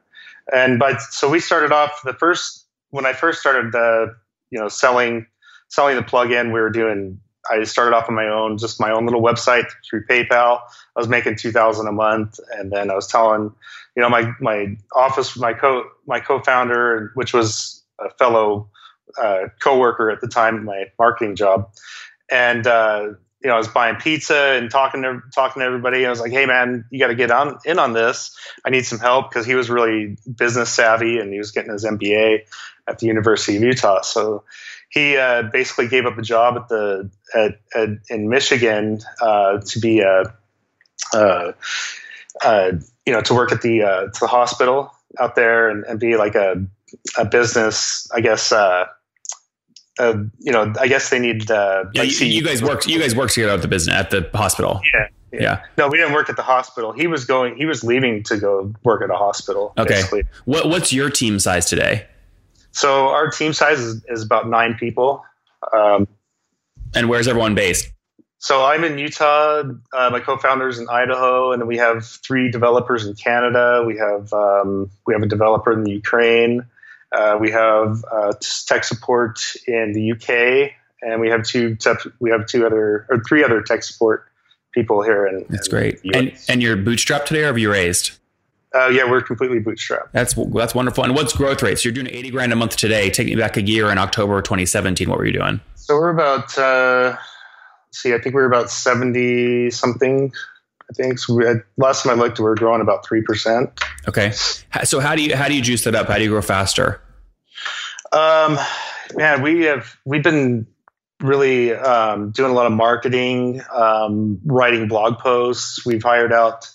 And 0.54 0.80
but 0.80 1.02
so 1.02 1.30
we 1.30 1.40
started 1.40 1.72
off 1.72 2.02
the 2.04 2.14
first 2.14 2.66
when 2.90 3.06
I 3.06 3.14
first 3.14 3.40
started 3.40 3.72
the 3.72 4.16
you 4.50 4.60
know 4.60 4.68
selling 4.68 5.28
selling 5.70 5.96
the 5.96 6.04
plugin. 6.04 6.48
We 6.48 6.60
were 6.60 6.72
doing. 6.72 7.20
I 7.50 7.64
started 7.64 7.96
off 7.96 8.10
on 8.10 8.16
my 8.16 8.28
own, 8.28 8.58
just 8.58 8.82
my 8.82 8.90
own 8.90 9.06
little 9.06 9.22
website 9.22 9.68
through 9.88 10.08
PayPal. 10.08 10.62
I 10.96 11.00
was 11.00 11.08
making 11.08 11.36
two 11.36 11.52
thousand 11.52 11.88
a 11.88 11.92
month, 11.92 12.40
and 12.58 12.72
then 12.72 12.90
I 12.90 12.96
was 12.96 13.06
telling, 13.06 13.54
you 13.96 14.02
know, 14.02 14.10
my 14.10 14.32
my 14.40 14.76
office, 14.96 15.38
my 15.38 15.54
co 15.54 15.84
my 16.08 16.20
co-founder, 16.20 17.12
which 17.14 17.36
was 17.36 17.84
a 18.00 18.10
fellow 18.16 18.68
uh, 19.22 19.48
coworker 19.62 20.10
at 20.10 20.22
the 20.22 20.28
time, 20.28 20.64
my 20.66 20.86
marketing 21.00 21.36
job, 21.36 21.72
and 22.30 22.66
uh, 22.66 23.10
you 23.42 23.50
know 23.50 23.56
I 23.56 23.58
was 23.58 23.68
buying 23.68 23.96
pizza 23.98 24.58
and 24.58 24.70
talking 24.70 25.04
to 25.04 25.22
talking 25.34 25.62
to 25.62 25.66
everybody. 25.66 26.06
I 26.06 26.10
was 26.10 26.20
like, 26.20 26.32
"Hey, 26.32 26.46
man, 26.46 26.86
you 26.90 27.00
got 27.00 27.08
to 27.08 27.16
get 27.16 27.32
on 27.32 27.60
in 27.66 27.80
on 27.80 27.94
this. 27.94 28.38
I 28.66 28.70
need 28.70 28.86
some 28.86 29.00
help 29.00 29.30
because 29.30 29.46
he 29.46 29.56
was 29.56 29.70
really 29.70 30.18
business 30.38 30.70
savvy 30.70 31.20
and 31.20 31.32
he 31.32 31.38
was 31.38 31.52
getting 31.52 31.72
his 31.72 31.86
MBA 31.86 32.42
at 32.88 33.00
the 33.00 33.08
University 33.08 33.58
of 33.58 33.64
Utah. 33.64 34.02
So 34.02 34.44
he 34.90 35.18
uh, 35.18 35.44
basically 35.44 35.88
gave 35.88 36.06
up 36.06 36.18
a 36.18 36.22
job 36.22 36.56
at 36.58 36.70
the 36.70 37.10
at, 37.34 37.60
at 37.76 37.90
in 38.10 38.30
Michigan 38.30 39.02
uh, 39.22 39.60
to 39.60 39.80
be 39.80 40.00
a, 40.00 40.34
you 43.06 43.14
know 43.14 43.22
to 43.22 43.34
work 43.34 43.52
at 43.52 43.62
the 43.62 43.84
uh, 43.84 44.02
to 44.06 44.20
the 44.20 44.28
hospital 44.28 44.92
out 45.20 45.36
there 45.36 45.70
and, 45.70 45.84
and 45.86 46.00
be 46.00 46.18
like 46.18 46.36
a 46.36 46.66
a 47.18 47.26
business, 47.26 48.10
I 48.14 48.22
guess. 48.22 48.52
Uh, 48.52 48.86
uh, 50.00 50.18
you 50.40 50.52
know, 50.52 50.74
I 50.80 50.88
guess 50.88 51.10
they 51.10 51.20
need. 51.20 51.50
Uh, 51.50 51.86
yeah, 51.94 52.04
you, 52.04 52.26
you, 52.26 52.44
guys 52.44 52.62
worked. 52.62 52.88
You 52.88 53.00
guys 53.00 53.16
worked 53.16 53.34
together 53.34 53.54
at 53.54 53.62
the 53.62 53.68
business 53.68 53.96
at 53.96 54.10
the 54.10 54.30
hospital. 54.34 54.82
Yeah, 54.94 55.08
yeah, 55.32 55.42
yeah. 55.42 55.64
No, 55.78 55.88
we 55.88 55.98
didn't 55.98 56.14
work 56.14 56.30
at 56.30 56.36
the 56.36 56.44
hospital. 56.44 56.92
He 56.92 57.08
was 57.08 57.26
going. 57.26 57.56
He 57.58 57.66
was 57.66 57.84
leaving 57.84 58.24
to 58.24 58.38
go 58.38 58.74
work 58.84 59.02
at 59.02 59.10
a 59.10 59.16
hospital. 59.16 59.74
Okay. 59.78 59.96
Basically. 59.96 60.24
What 60.46 60.68
What's 60.68 60.92
your 60.92 61.10
team 61.10 61.40
size 61.40 61.66
today? 61.66 62.08
So 62.72 63.08
our 63.08 63.30
team 63.30 63.54
size 63.54 63.80
is, 63.80 64.04
is 64.10 64.22
about 64.22 64.50
nine 64.50 64.76
people. 64.76 65.24
Um, 65.72 66.08
and 66.94 67.08
where's 67.08 67.28
everyone 67.28 67.56
based? 67.56 67.90
So 68.38 68.66
I'm 68.66 68.84
in 68.84 68.98
Utah. 68.98 69.64
Uh, 69.94 70.10
my 70.12 70.20
co-founders 70.20 70.78
in 70.78 70.88
Idaho, 70.90 71.54
and 71.54 71.62
then 71.62 71.68
we 71.68 71.78
have 71.78 72.06
three 72.06 72.52
developers 72.52 73.06
in 73.06 73.16
Canada. 73.16 73.84
We 73.88 73.98
have 73.98 74.32
um, 74.34 74.92
we 75.08 75.14
have 75.14 75.24
a 75.24 75.28
developer 75.28 75.72
in 75.72 75.84
the 75.84 75.92
Ukraine. 75.92 76.66
Uh, 77.12 77.38
we 77.40 77.52
have 77.52 78.04
uh, 78.12 78.34
tech 78.68 78.84
support 78.84 79.40
in 79.68 79.94
the 79.94 80.12
UK, 80.12 80.72
and 81.02 81.22
we 81.22 81.30
have 81.30 81.44
two 81.44 81.76
tech, 81.76 82.00
we 82.20 82.30
have 82.30 82.46
two 82.46 82.66
other 82.66 83.06
or 83.10 83.24
three 83.28 83.44
other 83.44 83.62
tech 83.62 83.84
support 83.84 84.26
people 84.74 85.02
here. 85.02 85.26
In, 85.26 85.46
that's 85.50 85.68
in 85.68 85.72
great. 85.72 86.02
And 86.14 86.38
and 86.50 86.62
you're 86.62 86.78
bootstrapped 86.78 87.26
today, 87.26 87.44
or 87.44 87.48
have 87.48 87.58
you 87.58 87.72
raised? 87.72 88.12
Uh, 88.76 88.90
yeah, 88.90 89.10
we're 89.10 89.22
completely 89.22 89.60
bootstrapped. 89.60 90.12
That's 90.12 90.34
that's 90.34 90.76
wonderful. 90.76 91.04
And 91.04 91.16
what's 91.16 91.34
growth 91.34 91.64
rates? 91.64 91.86
You're 91.86 91.94
doing 91.94 92.08
80 92.08 92.30
grand 92.32 92.52
a 92.52 92.56
month 92.58 92.76
today. 92.76 93.10
Take 93.10 93.28
me 93.28 93.36
back 93.36 93.56
a 93.56 93.62
year 93.62 93.90
in 93.90 93.98
October 93.98 94.42
2017. 94.42 95.10
What 95.10 95.18
were 95.18 95.26
you 95.26 95.34
doing? 95.34 95.62
So 95.76 95.96
we're 95.96 96.10
about. 96.10 96.58
Uh, 96.58 97.16
see, 97.92 98.14
I 98.14 98.20
think 98.20 98.36
we 98.36 98.42
are 98.42 98.46
about 98.46 98.70
70 98.70 99.72
something 99.72 100.34
I 100.90 100.94
think 100.94 101.20
so 101.20 101.34
last 101.78 102.04
time 102.04 102.20
I 102.20 102.22
looked, 102.22 102.40
we 102.40 102.46
were 102.46 102.56
growing 102.56 102.82
about 102.82 103.06
three 103.06 103.22
percent. 103.22 103.80
Okay, 104.08 104.32
so 104.84 105.00
how 105.00 105.16
do 105.16 105.24
you 105.24 105.36
how 105.36 105.48
do 105.48 105.56
you 105.56 105.62
juice 105.62 105.84
that 105.86 105.96
up? 105.96 106.08
How 106.08 106.18
do 106.18 106.24
you 106.24 106.30
grow 106.30 106.42
faster? 106.42 107.02
Um, 108.12 108.58
man, 109.16 109.42
we 109.42 109.62
have 109.64 109.98
we've 110.06 110.24
been 110.24 110.68
really 111.22 111.74
um, 111.74 112.32
doing 112.32 112.52
a 112.52 112.54
lot 112.54 112.66
of 112.66 112.74
marketing, 112.74 113.62
um, 113.74 114.40
writing 114.46 114.88
blog 114.88 115.18
posts. 115.20 115.86
We've 115.86 116.04
hired 116.04 116.32
out 116.32 116.70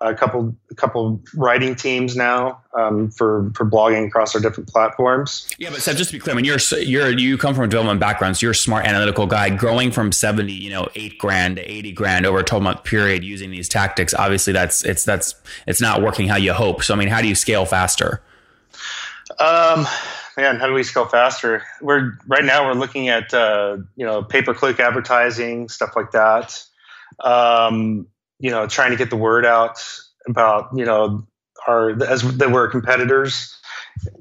a 0.00 0.14
couple 0.14 0.54
a 0.70 0.74
couple 0.74 1.20
writing 1.34 1.74
teams 1.74 2.16
now 2.16 2.60
um, 2.76 3.10
for 3.10 3.50
for 3.54 3.64
blogging 3.64 4.06
across 4.06 4.34
our 4.34 4.40
different 4.40 4.68
platforms. 4.68 5.48
Yeah, 5.58 5.70
but 5.70 5.80
Seth, 5.80 5.96
just 5.96 6.10
to 6.10 6.16
be 6.16 6.20
clear, 6.20 6.34
I 6.34 6.36
mean, 6.36 6.44
you're 6.44 6.58
you're 6.80 7.16
you 7.16 7.38
come 7.38 7.54
from 7.54 7.64
a 7.64 7.68
development 7.68 8.00
background, 8.00 8.36
so 8.36 8.44
you're 8.44 8.52
a 8.52 8.56
smart 8.56 8.86
analytical 8.86 9.26
guy. 9.26 9.50
Growing 9.50 9.90
from 9.90 10.12
seventy, 10.12 10.52
you 10.52 10.70
know, 10.70 10.88
eight 10.94 11.18
grand 11.18 11.56
to 11.56 11.62
eighty 11.62 11.92
grand 11.92 12.26
over 12.26 12.40
a 12.40 12.44
twelve 12.44 12.62
month 12.62 12.84
period 12.84 13.22
using 13.22 13.50
these 13.50 13.68
tactics, 13.68 14.12
obviously 14.14 14.52
that's 14.52 14.84
it's 14.84 15.04
that's 15.04 15.34
it's 15.66 15.80
not 15.80 16.02
working 16.02 16.28
how 16.28 16.36
you 16.36 16.52
hope. 16.52 16.82
So 16.82 16.94
I 16.94 16.96
mean, 16.96 17.08
how 17.08 17.20
do 17.20 17.28
you 17.28 17.34
scale 17.34 17.64
faster? 17.64 18.22
Um, 19.38 19.86
man, 20.36 20.56
how 20.56 20.66
do 20.66 20.74
we 20.74 20.82
scale 20.82 21.06
faster? 21.06 21.62
We're 21.80 22.18
right 22.26 22.44
now 22.44 22.66
we're 22.66 22.74
looking 22.74 23.08
at 23.08 23.32
uh, 23.32 23.78
you 23.96 24.04
know 24.04 24.22
pay 24.22 24.42
per 24.42 24.54
click 24.54 24.80
advertising 24.80 25.68
stuff 25.68 25.94
like 25.94 26.12
that. 26.12 26.64
Um, 27.20 28.08
you 28.44 28.50
know, 28.50 28.66
trying 28.66 28.90
to 28.90 28.96
get 28.98 29.08
the 29.08 29.16
word 29.16 29.46
out 29.46 29.82
about, 30.28 30.68
you 30.76 30.84
know, 30.84 31.26
our, 31.66 31.92
as 32.02 32.36
that 32.36 32.50
we're 32.50 32.68
competitors 32.68 33.58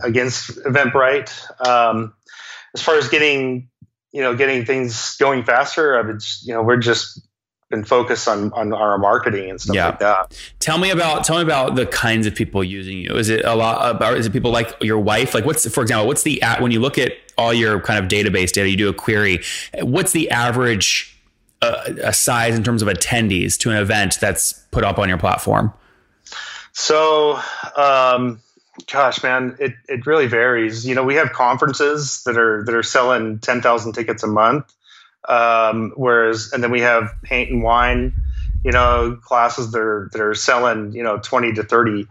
against 0.02 0.52
Eventbrite. 0.64 1.68
Um, 1.68 2.14
as 2.74 2.82
far 2.82 2.96
as 2.96 3.10
getting, 3.10 3.68
you 4.14 4.22
know, 4.22 4.34
getting 4.34 4.64
things 4.64 5.18
going 5.18 5.44
faster, 5.44 5.98
I 5.98 6.02
would, 6.04 6.24
you 6.42 6.54
know, 6.54 6.64
we're 6.64 6.78
just 6.78 7.22
been 7.70 7.84
focused 7.84 8.30
on 8.30 8.54
on 8.54 8.72
our 8.72 8.98
marketing 8.98 9.50
and 9.50 9.60
stuff 9.60 9.76
yeah. 9.76 9.88
like 9.88 10.00
that. 10.00 10.54
Tell 10.60 10.78
me 10.78 10.90
about 10.90 11.26
tell 11.26 11.36
me 11.36 11.44
about 11.44 11.76
the 11.76 11.86
kinds 11.86 12.26
of 12.26 12.34
people 12.34 12.64
using 12.64 13.00
you. 13.00 13.12
Is 13.16 13.28
it 13.28 13.44
a 13.44 13.56
lot 13.56 13.94
about 13.94 14.18
is 14.18 14.26
it 14.26 14.32
people 14.32 14.52
like 14.52 14.74
your 14.80 15.00
wife? 15.00 15.34
Like 15.34 15.44
what's 15.44 15.68
for 15.68 15.82
example, 15.82 16.08
what's 16.08 16.24
the 16.24 16.42
at 16.42 16.62
when 16.62 16.72
you 16.72 16.80
look 16.80 16.98
at 16.98 17.12
all 17.38 17.54
your 17.54 17.82
kind 17.82 18.02
of 18.02 18.10
database 18.10 18.54
data, 18.54 18.70
you 18.70 18.78
do 18.78 18.88
a 18.88 18.94
query, 18.94 19.42
what's 19.82 20.14
the 20.14 20.30
average 20.30 21.13
a, 21.64 22.10
a 22.10 22.14
size 22.14 22.56
in 22.56 22.64
terms 22.64 22.82
of 22.82 22.88
attendees 22.88 23.58
to 23.60 23.70
an 23.70 23.78
event 23.78 24.18
that's 24.20 24.54
put 24.72 24.84
up 24.84 25.00
on 25.00 25.10
your 25.10 25.18
platform? 25.18 25.74
So, 26.74 27.40
um, 27.78 28.42
gosh, 28.92 29.22
man, 29.22 29.56
it, 29.60 29.74
it 29.88 30.06
really 30.06 30.28
varies. 30.28 30.86
You 30.86 30.96
know, 30.96 31.04
we 31.04 31.16
have 31.16 31.32
conferences 31.32 32.24
that 32.26 32.38
are 32.38 32.64
that 32.66 32.74
are 32.74 32.84
selling 32.84 33.40
ten 33.40 33.62
thousand 33.62 33.94
tickets 33.94 34.24
a 34.24 34.28
month, 34.28 34.74
um, 35.30 35.94
whereas, 35.96 36.52
and 36.52 36.64
then 36.64 36.72
we 36.72 36.82
have 36.82 37.12
paint 37.22 37.52
and 37.52 37.62
wine, 37.62 38.14
you 38.66 38.72
know, 38.72 39.20
classes 39.22 39.72
that 39.72 39.80
are 39.80 40.10
that 40.14 40.22
are 40.22 40.34
selling, 40.34 40.94
you 40.94 41.04
know, 41.04 41.20
twenty 41.20 41.54
to 41.54 41.64
thirty, 41.64 42.08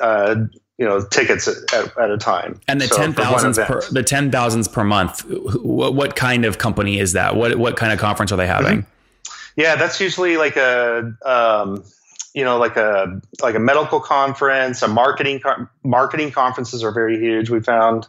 uh, 0.00 0.36
you 0.80 0.86
know 0.86 1.00
tickets 1.02 1.46
at, 1.46 1.96
at 1.98 2.10
a 2.10 2.16
time. 2.16 2.58
And 2.66 2.80
the 2.80 2.88
so 2.88 2.96
ten 2.96 3.12
thousands 3.12 3.58
per 3.58 3.82
the 3.90 4.02
ten 4.02 4.32
thousands 4.32 4.66
per 4.66 4.82
month. 4.82 5.24
What, 5.28 5.94
what 5.94 6.16
kind 6.16 6.46
of 6.46 6.56
company 6.56 6.98
is 6.98 7.12
that? 7.12 7.36
What 7.36 7.56
what 7.58 7.76
kind 7.76 7.92
of 7.92 8.00
conference 8.00 8.32
are 8.32 8.36
they 8.36 8.46
having? 8.46 8.82
Mm-hmm. 8.82 9.60
Yeah, 9.60 9.76
that's 9.76 10.00
usually 10.00 10.38
like 10.38 10.56
a 10.56 11.12
um, 11.24 11.84
you 12.32 12.44
know 12.44 12.56
like 12.56 12.76
a 12.76 13.20
like 13.42 13.54
a 13.54 13.58
medical 13.58 14.00
conference, 14.00 14.80
a 14.80 14.88
marketing 14.88 15.42
marketing 15.84 16.32
conferences 16.32 16.82
are 16.82 16.92
very 16.92 17.18
huge. 17.18 17.50
We 17.50 17.60
found 17.60 18.06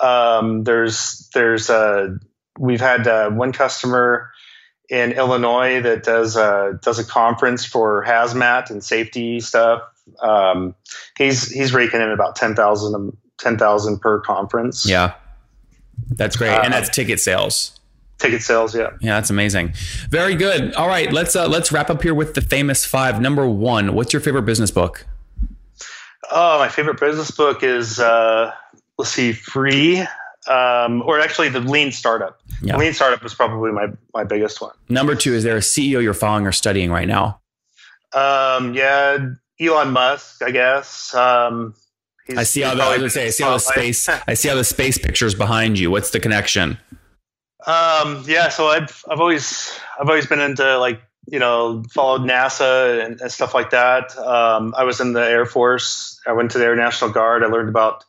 um, 0.00 0.64
there's 0.64 1.28
there's 1.34 1.68
a 1.68 2.18
we've 2.58 2.80
had 2.80 3.06
uh, 3.06 3.28
one 3.28 3.52
customer 3.52 4.30
in 4.88 5.12
Illinois 5.12 5.82
that 5.82 6.02
does 6.02 6.36
a 6.36 6.78
does 6.82 6.98
a 6.98 7.04
conference 7.04 7.66
for 7.66 8.02
hazmat 8.06 8.70
and 8.70 8.82
safety 8.82 9.40
stuff. 9.40 9.82
Um, 10.20 10.74
he's 11.18 11.50
he's 11.50 11.74
raking 11.74 12.00
in 12.00 12.10
about 12.10 12.36
10,000 12.36 13.16
10,000 13.38 13.98
per 14.00 14.20
conference. 14.20 14.88
Yeah, 14.88 15.14
that's 16.10 16.36
great, 16.36 16.50
uh, 16.50 16.62
and 16.62 16.72
that's 16.72 16.88
ticket 16.88 17.20
sales. 17.20 17.78
ticket 18.18 18.42
sales 18.42 18.74
yeah. 18.74 18.90
Yeah 19.00 19.14
that's 19.16 19.30
amazing. 19.30 19.74
Very 20.08 20.34
good. 20.34 20.74
All 20.74 20.88
right 20.88 21.12
let's 21.12 21.36
uh, 21.36 21.48
let's 21.48 21.70
wrap 21.72 21.90
up 21.90 22.02
here 22.02 22.14
with 22.14 22.34
the 22.34 22.40
famous 22.40 22.84
five. 22.84 23.20
Number 23.20 23.46
one 23.48 23.94
what's 23.94 24.12
your 24.12 24.20
favorite 24.20 24.46
business 24.46 24.70
book? 24.70 25.06
Oh 26.30 26.58
my 26.58 26.68
favorite 26.68 26.98
business 26.98 27.30
book 27.30 27.62
is 27.62 28.00
uh, 28.00 28.52
let's 28.98 29.10
see 29.10 29.32
free. 29.32 30.04
Um, 30.48 31.02
or 31.02 31.18
actually 31.18 31.48
the 31.48 31.60
lean 31.60 31.90
startup. 31.90 32.40
Yeah. 32.62 32.76
lean 32.76 32.94
startup 32.94 33.22
was 33.22 33.34
probably 33.34 33.72
my 33.72 33.88
my 34.14 34.24
biggest 34.24 34.60
one. 34.60 34.72
Number 34.88 35.14
two 35.14 35.34
is 35.34 35.42
there 35.44 35.56
a 35.56 35.60
ceo 35.60 36.02
you're 36.02 36.14
following 36.14 36.46
or 36.46 36.52
studying 36.52 36.90
right 36.90 37.08
now? 37.08 37.40
Um, 38.12 38.72
yeah 38.72 39.18
elon 39.60 39.92
musk 39.92 40.42
i 40.42 40.50
guess 40.50 41.14
um, 41.14 41.74
I 42.36 42.42
see 42.42 42.62
how 42.62 42.74
the, 42.74 42.82
I, 42.82 42.98
was 42.98 43.14
say, 43.14 43.26
I 43.26 43.30
see 43.30 43.44
how 43.44 43.52
the 43.52 43.58
space. 43.58 44.08
I 44.26 44.34
see 44.34 44.48
how 44.48 44.56
the 44.56 44.64
space 44.64 44.98
pictures 44.98 45.34
behind 45.34 45.78
you. 45.78 45.90
What's 45.90 46.10
the 46.10 46.18
connection? 46.18 46.78
Um, 47.66 48.24
yeah, 48.26 48.48
so 48.48 48.68
I've 48.68 49.04
I've 49.08 49.20
always 49.20 49.78
I've 50.00 50.08
always 50.08 50.26
been 50.26 50.40
into 50.40 50.78
like 50.78 51.00
you 51.28 51.38
know 51.38 51.84
followed 51.90 52.22
NASA 52.22 53.04
and, 53.04 53.20
and 53.20 53.30
stuff 53.30 53.54
like 53.54 53.70
that. 53.70 54.16
Um, 54.18 54.74
I 54.76 54.84
was 54.84 55.00
in 55.00 55.12
the 55.12 55.24
Air 55.24 55.46
Force. 55.46 56.20
I 56.26 56.32
went 56.32 56.50
to 56.52 56.58
the 56.58 56.64
Air 56.64 56.76
National 56.76 57.10
Guard. 57.10 57.44
I 57.44 57.46
learned 57.46 57.68
about 57.68 58.04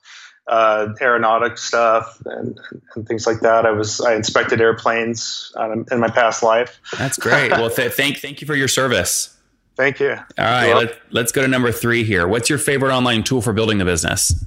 uh, 0.47 0.93
aeronautic 1.01 1.57
stuff 1.57 2.21
and, 2.25 2.57
and, 2.95 3.05
things 3.07 3.27
like 3.27 3.41
that. 3.41 3.65
I 3.65 3.71
was 3.71 3.99
I 3.99 4.15
inspected 4.15 4.61
airplanes 4.61 5.51
um, 5.57 5.85
in 5.91 5.99
my 5.99 6.09
past 6.09 6.41
life. 6.41 6.79
That's 6.97 7.17
great. 7.17 7.51
well, 7.51 7.69
th- 7.69 7.93
thank 7.93 8.17
thank 8.17 8.41
you 8.41 8.47
for 8.47 8.55
your 8.55 8.67
service. 8.67 9.36
Thank 9.77 9.99
you. 9.99 10.11
All 10.11 10.25
right, 10.37 10.73
let, 10.73 10.99
let's 11.11 11.31
go 11.31 11.43
to 11.43 11.47
number 11.47 11.71
three 11.71 12.03
here. 12.03 12.27
What's 12.27 12.49
your 12.49 12.59
favorite 12.59 12.93
online 12.93 13.23
tool 13.23 13.41
for 13.41 13.53
building 13.53 13.77
the 13.77 13.85
business? 13.85 14.43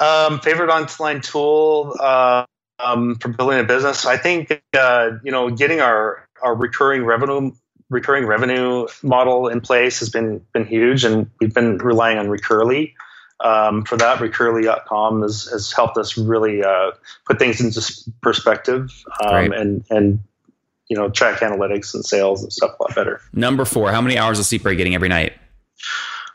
Um, 0.00 0.40
favorite 0.40 0.70
online 0.70 1.20
tool. 1.20 1.94
Uh, 1.98 2.44
um, 2.78 3.16
for 3.16 3.28
building 3.28 3.60
a 3.60 3.64
business. 3.64 4.06
I 4.06 4.16
think 4.16 4.62
uh, 4.74 5.10
you 5.22 5.32
know 5.32 5.50
getting 5.50 5.80
our 5.80 6.26
our 6.42 6.54
recurring 6.54 7.04
revenue 7.04 7.52
recurring 7.90 8.26
revenue 8.26 8.86
model 9.02 9.48
in 9.48 9.60
place 9.60 10.00
has 10.00 10.10
been 10.10 10.44
been 10.52 10.66
huge, 10.66 11.04
and 11.04 11.30
we've 11.40 11.54
been 11.54 11.78
relying 11.78 12.18
on 12.18 12.28
Recurly. 12.28 12.94
Um, 13.40 13.84
for 13.84 13.96
that, 13.96 14.20
Recurly.com 14.20 15.22
has, 15.22 15.48
has 15.50 15.72
helped 15.72 15.98
us 15.98 16.16
really 16.16 16.62
uh, 16.62 16.92
put 17.26 17.38
things 17.38 17.60
into 17.60 18.12
perspective 18.22 18.90
um, 19.24 19.52
and 19.52 19.84
and 19.90 20.20
you 20.88 20.96
know 20.96 21.08
track 21.08 21.40
analytics 21.40 21.94
and 21.94 22.04
sales 22.04 22.42
and 22.42 22.52
stuff 22.52 22.72
a 22.78 22.82
lot 22.82 22.94
better. 22.94 23.20
Number 23.32 23.64
four, 23.64 23.90
how 23.92 24.00
many 24.00 24.18
hours 24.18 24.38
of 24.38 24.46
sleep 24.46 24.64
are 24.66 24.70
you 24.70 24.76
getting 24.76 24.94
every 24.94 25.08
night? 25.08 25.32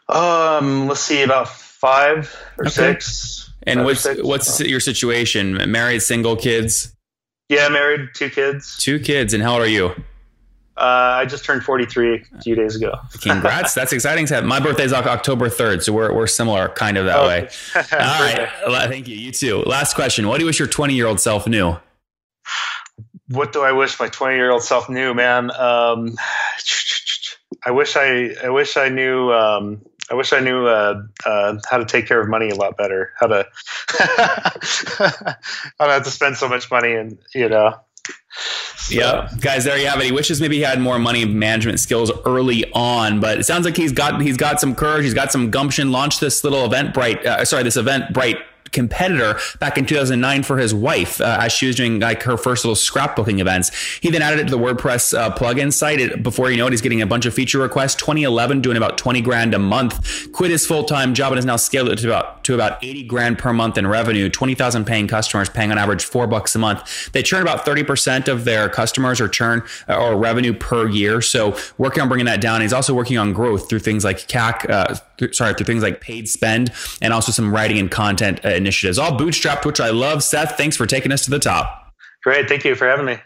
Um, 0.07 0.87
let's 0.87 1.01
see, 1.01 1.21
about 1.21 1.49
five 1.49 2.35
or 2.57 2.65
okay. 2.65 2.71
six. 2.71 3.51
And 3.63 3.85
what's 3.85 4.07
what's 4.21 4.59
your 4.61 4.79
situation? 4.79 5.71
Married, 5.71 6.01
single, 6.01 6.35
kids? 6.35 6.95
Yeah, 7.49 7.69
married, 7.69 8.09
two 8.13 8.29
kids. 8.29 8.77
Two 8.77 8.99
kids, 8.99 9.33
and 9.33 9.43
how 9.43 9.53
old 9.53 9.61
are 9.63 9.67
you? 9.67 9.93
Uh, 10.77 11.19
I 11.19 11.25
just 11.25 11.43
turned 11.43 11.63
43 11.63 12.23
a 12.37 12.41
few 12.41 12.55
days 12.55 12.77
ago. 12.77 12.93
Congrats. 13.21 13.73
That's 13.73 13.91
exciting. 13.91 14.27
My 14.47 14.61
birthday 14.61 14.85
is 14.85 14.93
October 14.93 15.49
3rd, 15.49 15.83
so 15.83 15.91
we're, 15.91 16.13
we're 16.13 16.25
similar 16.25 16.69
kind 16.69 16.97
of 16.97 17.05
that 17.05 17.19
oh, 17.19 17.27
way. 17.27 17.49
All 17.75 17.81
right. 18.71 18.87
Thank 18.87 19.09
you. 19.09 19.17
You 19.17 19.33
too. 19.33 19.57
Last 19.63 19.93
question. 19.93 20.29
What 20.29 20.37
do 20.37 20.43
you 20.43 20.45
wish 20.45 20.57
your 20.57 20.69
20 20.69 20.93
year 20.93 21.07
old 21.07 21.19
self 21.19 21.47
knew? 21.47 21.75
What 23.29 23.53
do 23.53 23.61
I 23.61 23.71
wish 23.71 23.99
my 23.99 24.07
20 24.07 24.35
year 24.35 24.51
old 24.51 24.63
self 24.63 24.89
knew, 24.89 25.13
man? 25.13 25.51
Um, 25.51 26.15
I 27.63 27.71
wish 27.71 27.95
I, 27.95 28.35
I 28.43 28.49
wish 28.49 28.77
I 28.77 28.89
knew, 28.89 29.31
um, 29.31 29.81
I 30.09 30.15
wish 30.15 30.33
I 30.33 30.39
knew 30.39 30.65
uh, 30.65 31.03
uh, 31.25 31.57
how 31.69 31.77
to 31.77 31.85
take 31.85 32.07
care 32.07 32.19
of 32.19 32.27
money 32.27 32.49
a 32.49 32.55
lot 32.55 32.77
better. 32.77 33.11
How 33.19 33.27
to 33.27 33.47
how 33.99 35.85
not 35.85 35.89
have 35.89 36.03
to 36.03 36.11
spend 36.11 36.37
so 36.37 36.49
much 36.49 36.71
money, 36.71 36.93
and 36.93 37.19
you 37.35 37.47
know. 37.47 37.75
So. 38.77 38.95
Yeah, 38.95 39.29
guys, 39.39 39.65
there 39.65 39.77
you 39.77 39.85
have 39.85 39.99
it. 39.99 40.05
He 40.05 40.11
wishes 40.11 40.41
maybe 40.41 40.55
he 40.55 40.63
had 40.63 40.79
more 40.79 40.97
money 40.97 41.25
management 41.25 41.79
skills 41.79 42.11
early 42.25 42.65
on, 42.71 43.19
but 43.19 43.37
it 43.39 43.43
sounds 43.43 43.65
like 43.65 43.77
he's 43.77 43.91
got 43.91 44.19
he's 44.21 44.37
got 44.37 44.59
some 44.59 44.73
courage, 44.73 45.03
he's 45.03 45.13
got 45.13 45.31
some 45.31 45.51
gumption. 45.51 45.91
Launched 45.91 46.21
this 46.21 46.43
little 46.43 46.67
Eventbrite, 46.67 47.23
uh, 47.23 47.45
sorry, 47.45 47.61
this 47.61 47.77
Eventbrite 47.77 48.41
competitor 48.71 49.39
back 49.59 49.77
in 49.77 49.85
2009 49.85 50.43
for 50.43 50.57
his 50.57 50.73
wife 50.73 51.21
uh, 51.21 51.37
as 51.41 51.51
she 51.51 51.67
was 51.67 51.75
doing 51.75 51.99
like 51.99 52.23
her 52.23 52.37
first 52.37 52.65
little 52.65 52.75
scrapbooking 52.75 53.39
events. 53.39 53.71
He 54.01 54.09
then 54.09 54.21
added 54.21 54.39
it 54.39 54.43
to 54.45 54.51
the 54.51 54.57
WordPress 54.57 55.17
uh, 55.17 55.35
plugin 55.35 55.71
site. 55.73 55.99
It, 55.99 56.23
before 56.23 56.51
you 56.51 56.57
know 56.57 56.67
it, 56.67 56.71
he's 56.71 56.81
getting 56.81 57.01
a 57.01 57.07
bunch 57.07 57.25
of 57.25 57.33
feature 57.33 57.59
requests. 57.59 57.95
2011, 57.95 58.61
doing 58.61 58.77
about 58.77 58.97
20 58.97 59.21
grand 59.21 59.53
a 59.53 59.59
month. 59.59 60.31
Quit 60.31 60.51
his 60.51 60.65
full 60.65 60.83
time 60.83 61.13
job 61.13 61.31
and 61.31 61.37
has 61.37 61.45
now 61.45 61.55
scaled 61.55 61.89
it 61.89 61.97
to 61.97 62.07
about 62.07 62.38
to 62.49 62.55
about 62.55 62.83
80 62.83 63.03
grand 63.03 63.37
per 63.37 63.53
month 63.53 63.77
in 63.77 63.85
revenue. 63.85 64.27
20,000 64.27 64.85
paying 64.85 65.07
customers, 65.07 65.49
paying 65.49 65.71
on 65.71 65.77
average 65.77 66.03
four 66.03 66.25
bucks 66.25 66.55
a 66.55 66.59
month. 66.59 67.11
They 67.11 67.21
churn 67.21 67.43
about 67.43 67.63
30% 67.63 68.27
of 68.27 68.43
their 68.43 68.69
customers 68.69 69.21
or 69.21 69.27
churn 69.27 69.61
uh, 69.87 69.97
or 69.97 70.17
revenue 70.17 70.53
per 70.53 70.87
year. 70.89 71.21
So 71.21 71.55
working 71.77 72.01
on 72.01 72.07
bringing 72.07 72.25
that 72.25 72.41
down. 72.41 72.61
He's 72.61 72.73
also 72.73 72.93
working 72.93 73.19
on 73.19 73.33
growth 73.33 73.69
through 73.69 73.79
things 73.79 74.03
like 74.03 74.27
CAC, 74.27 74.67
uh, 74.67 74.95
sorry, 75.31 75.53
through 75.53 75.65
things 75.65 75.83
like 75.83 76.01
paid 76.01 76.27
spend 76.27 76.71
and 77.03 77.13
also 77.13 77.31
some 77.31 77.53
writing 77.53 77.77
and 77.77 77.91
content 77.91 78.43
uh, 78.43 78.49
initiatives, 78.49 78.97
all 78.97 79.11
bootstrapped, 79.11 79.65
which 79.65 79.79
I 79.79 79.89
love. 79.89 80.23
Seth, 80.23 80.57
thanks 80.57 80.75
for 80.75 80.87
taking 80.87 81.11
us 81.11 81.23
to 81.25 81.29
the 81.29 81.39
top. 81.39 81.93
Great. 82.23 82.49
Thank 82.49 82.65
you 82.65 82.75
for 82.75 82.87
having 82.87 83.05
me. 83.05 83.17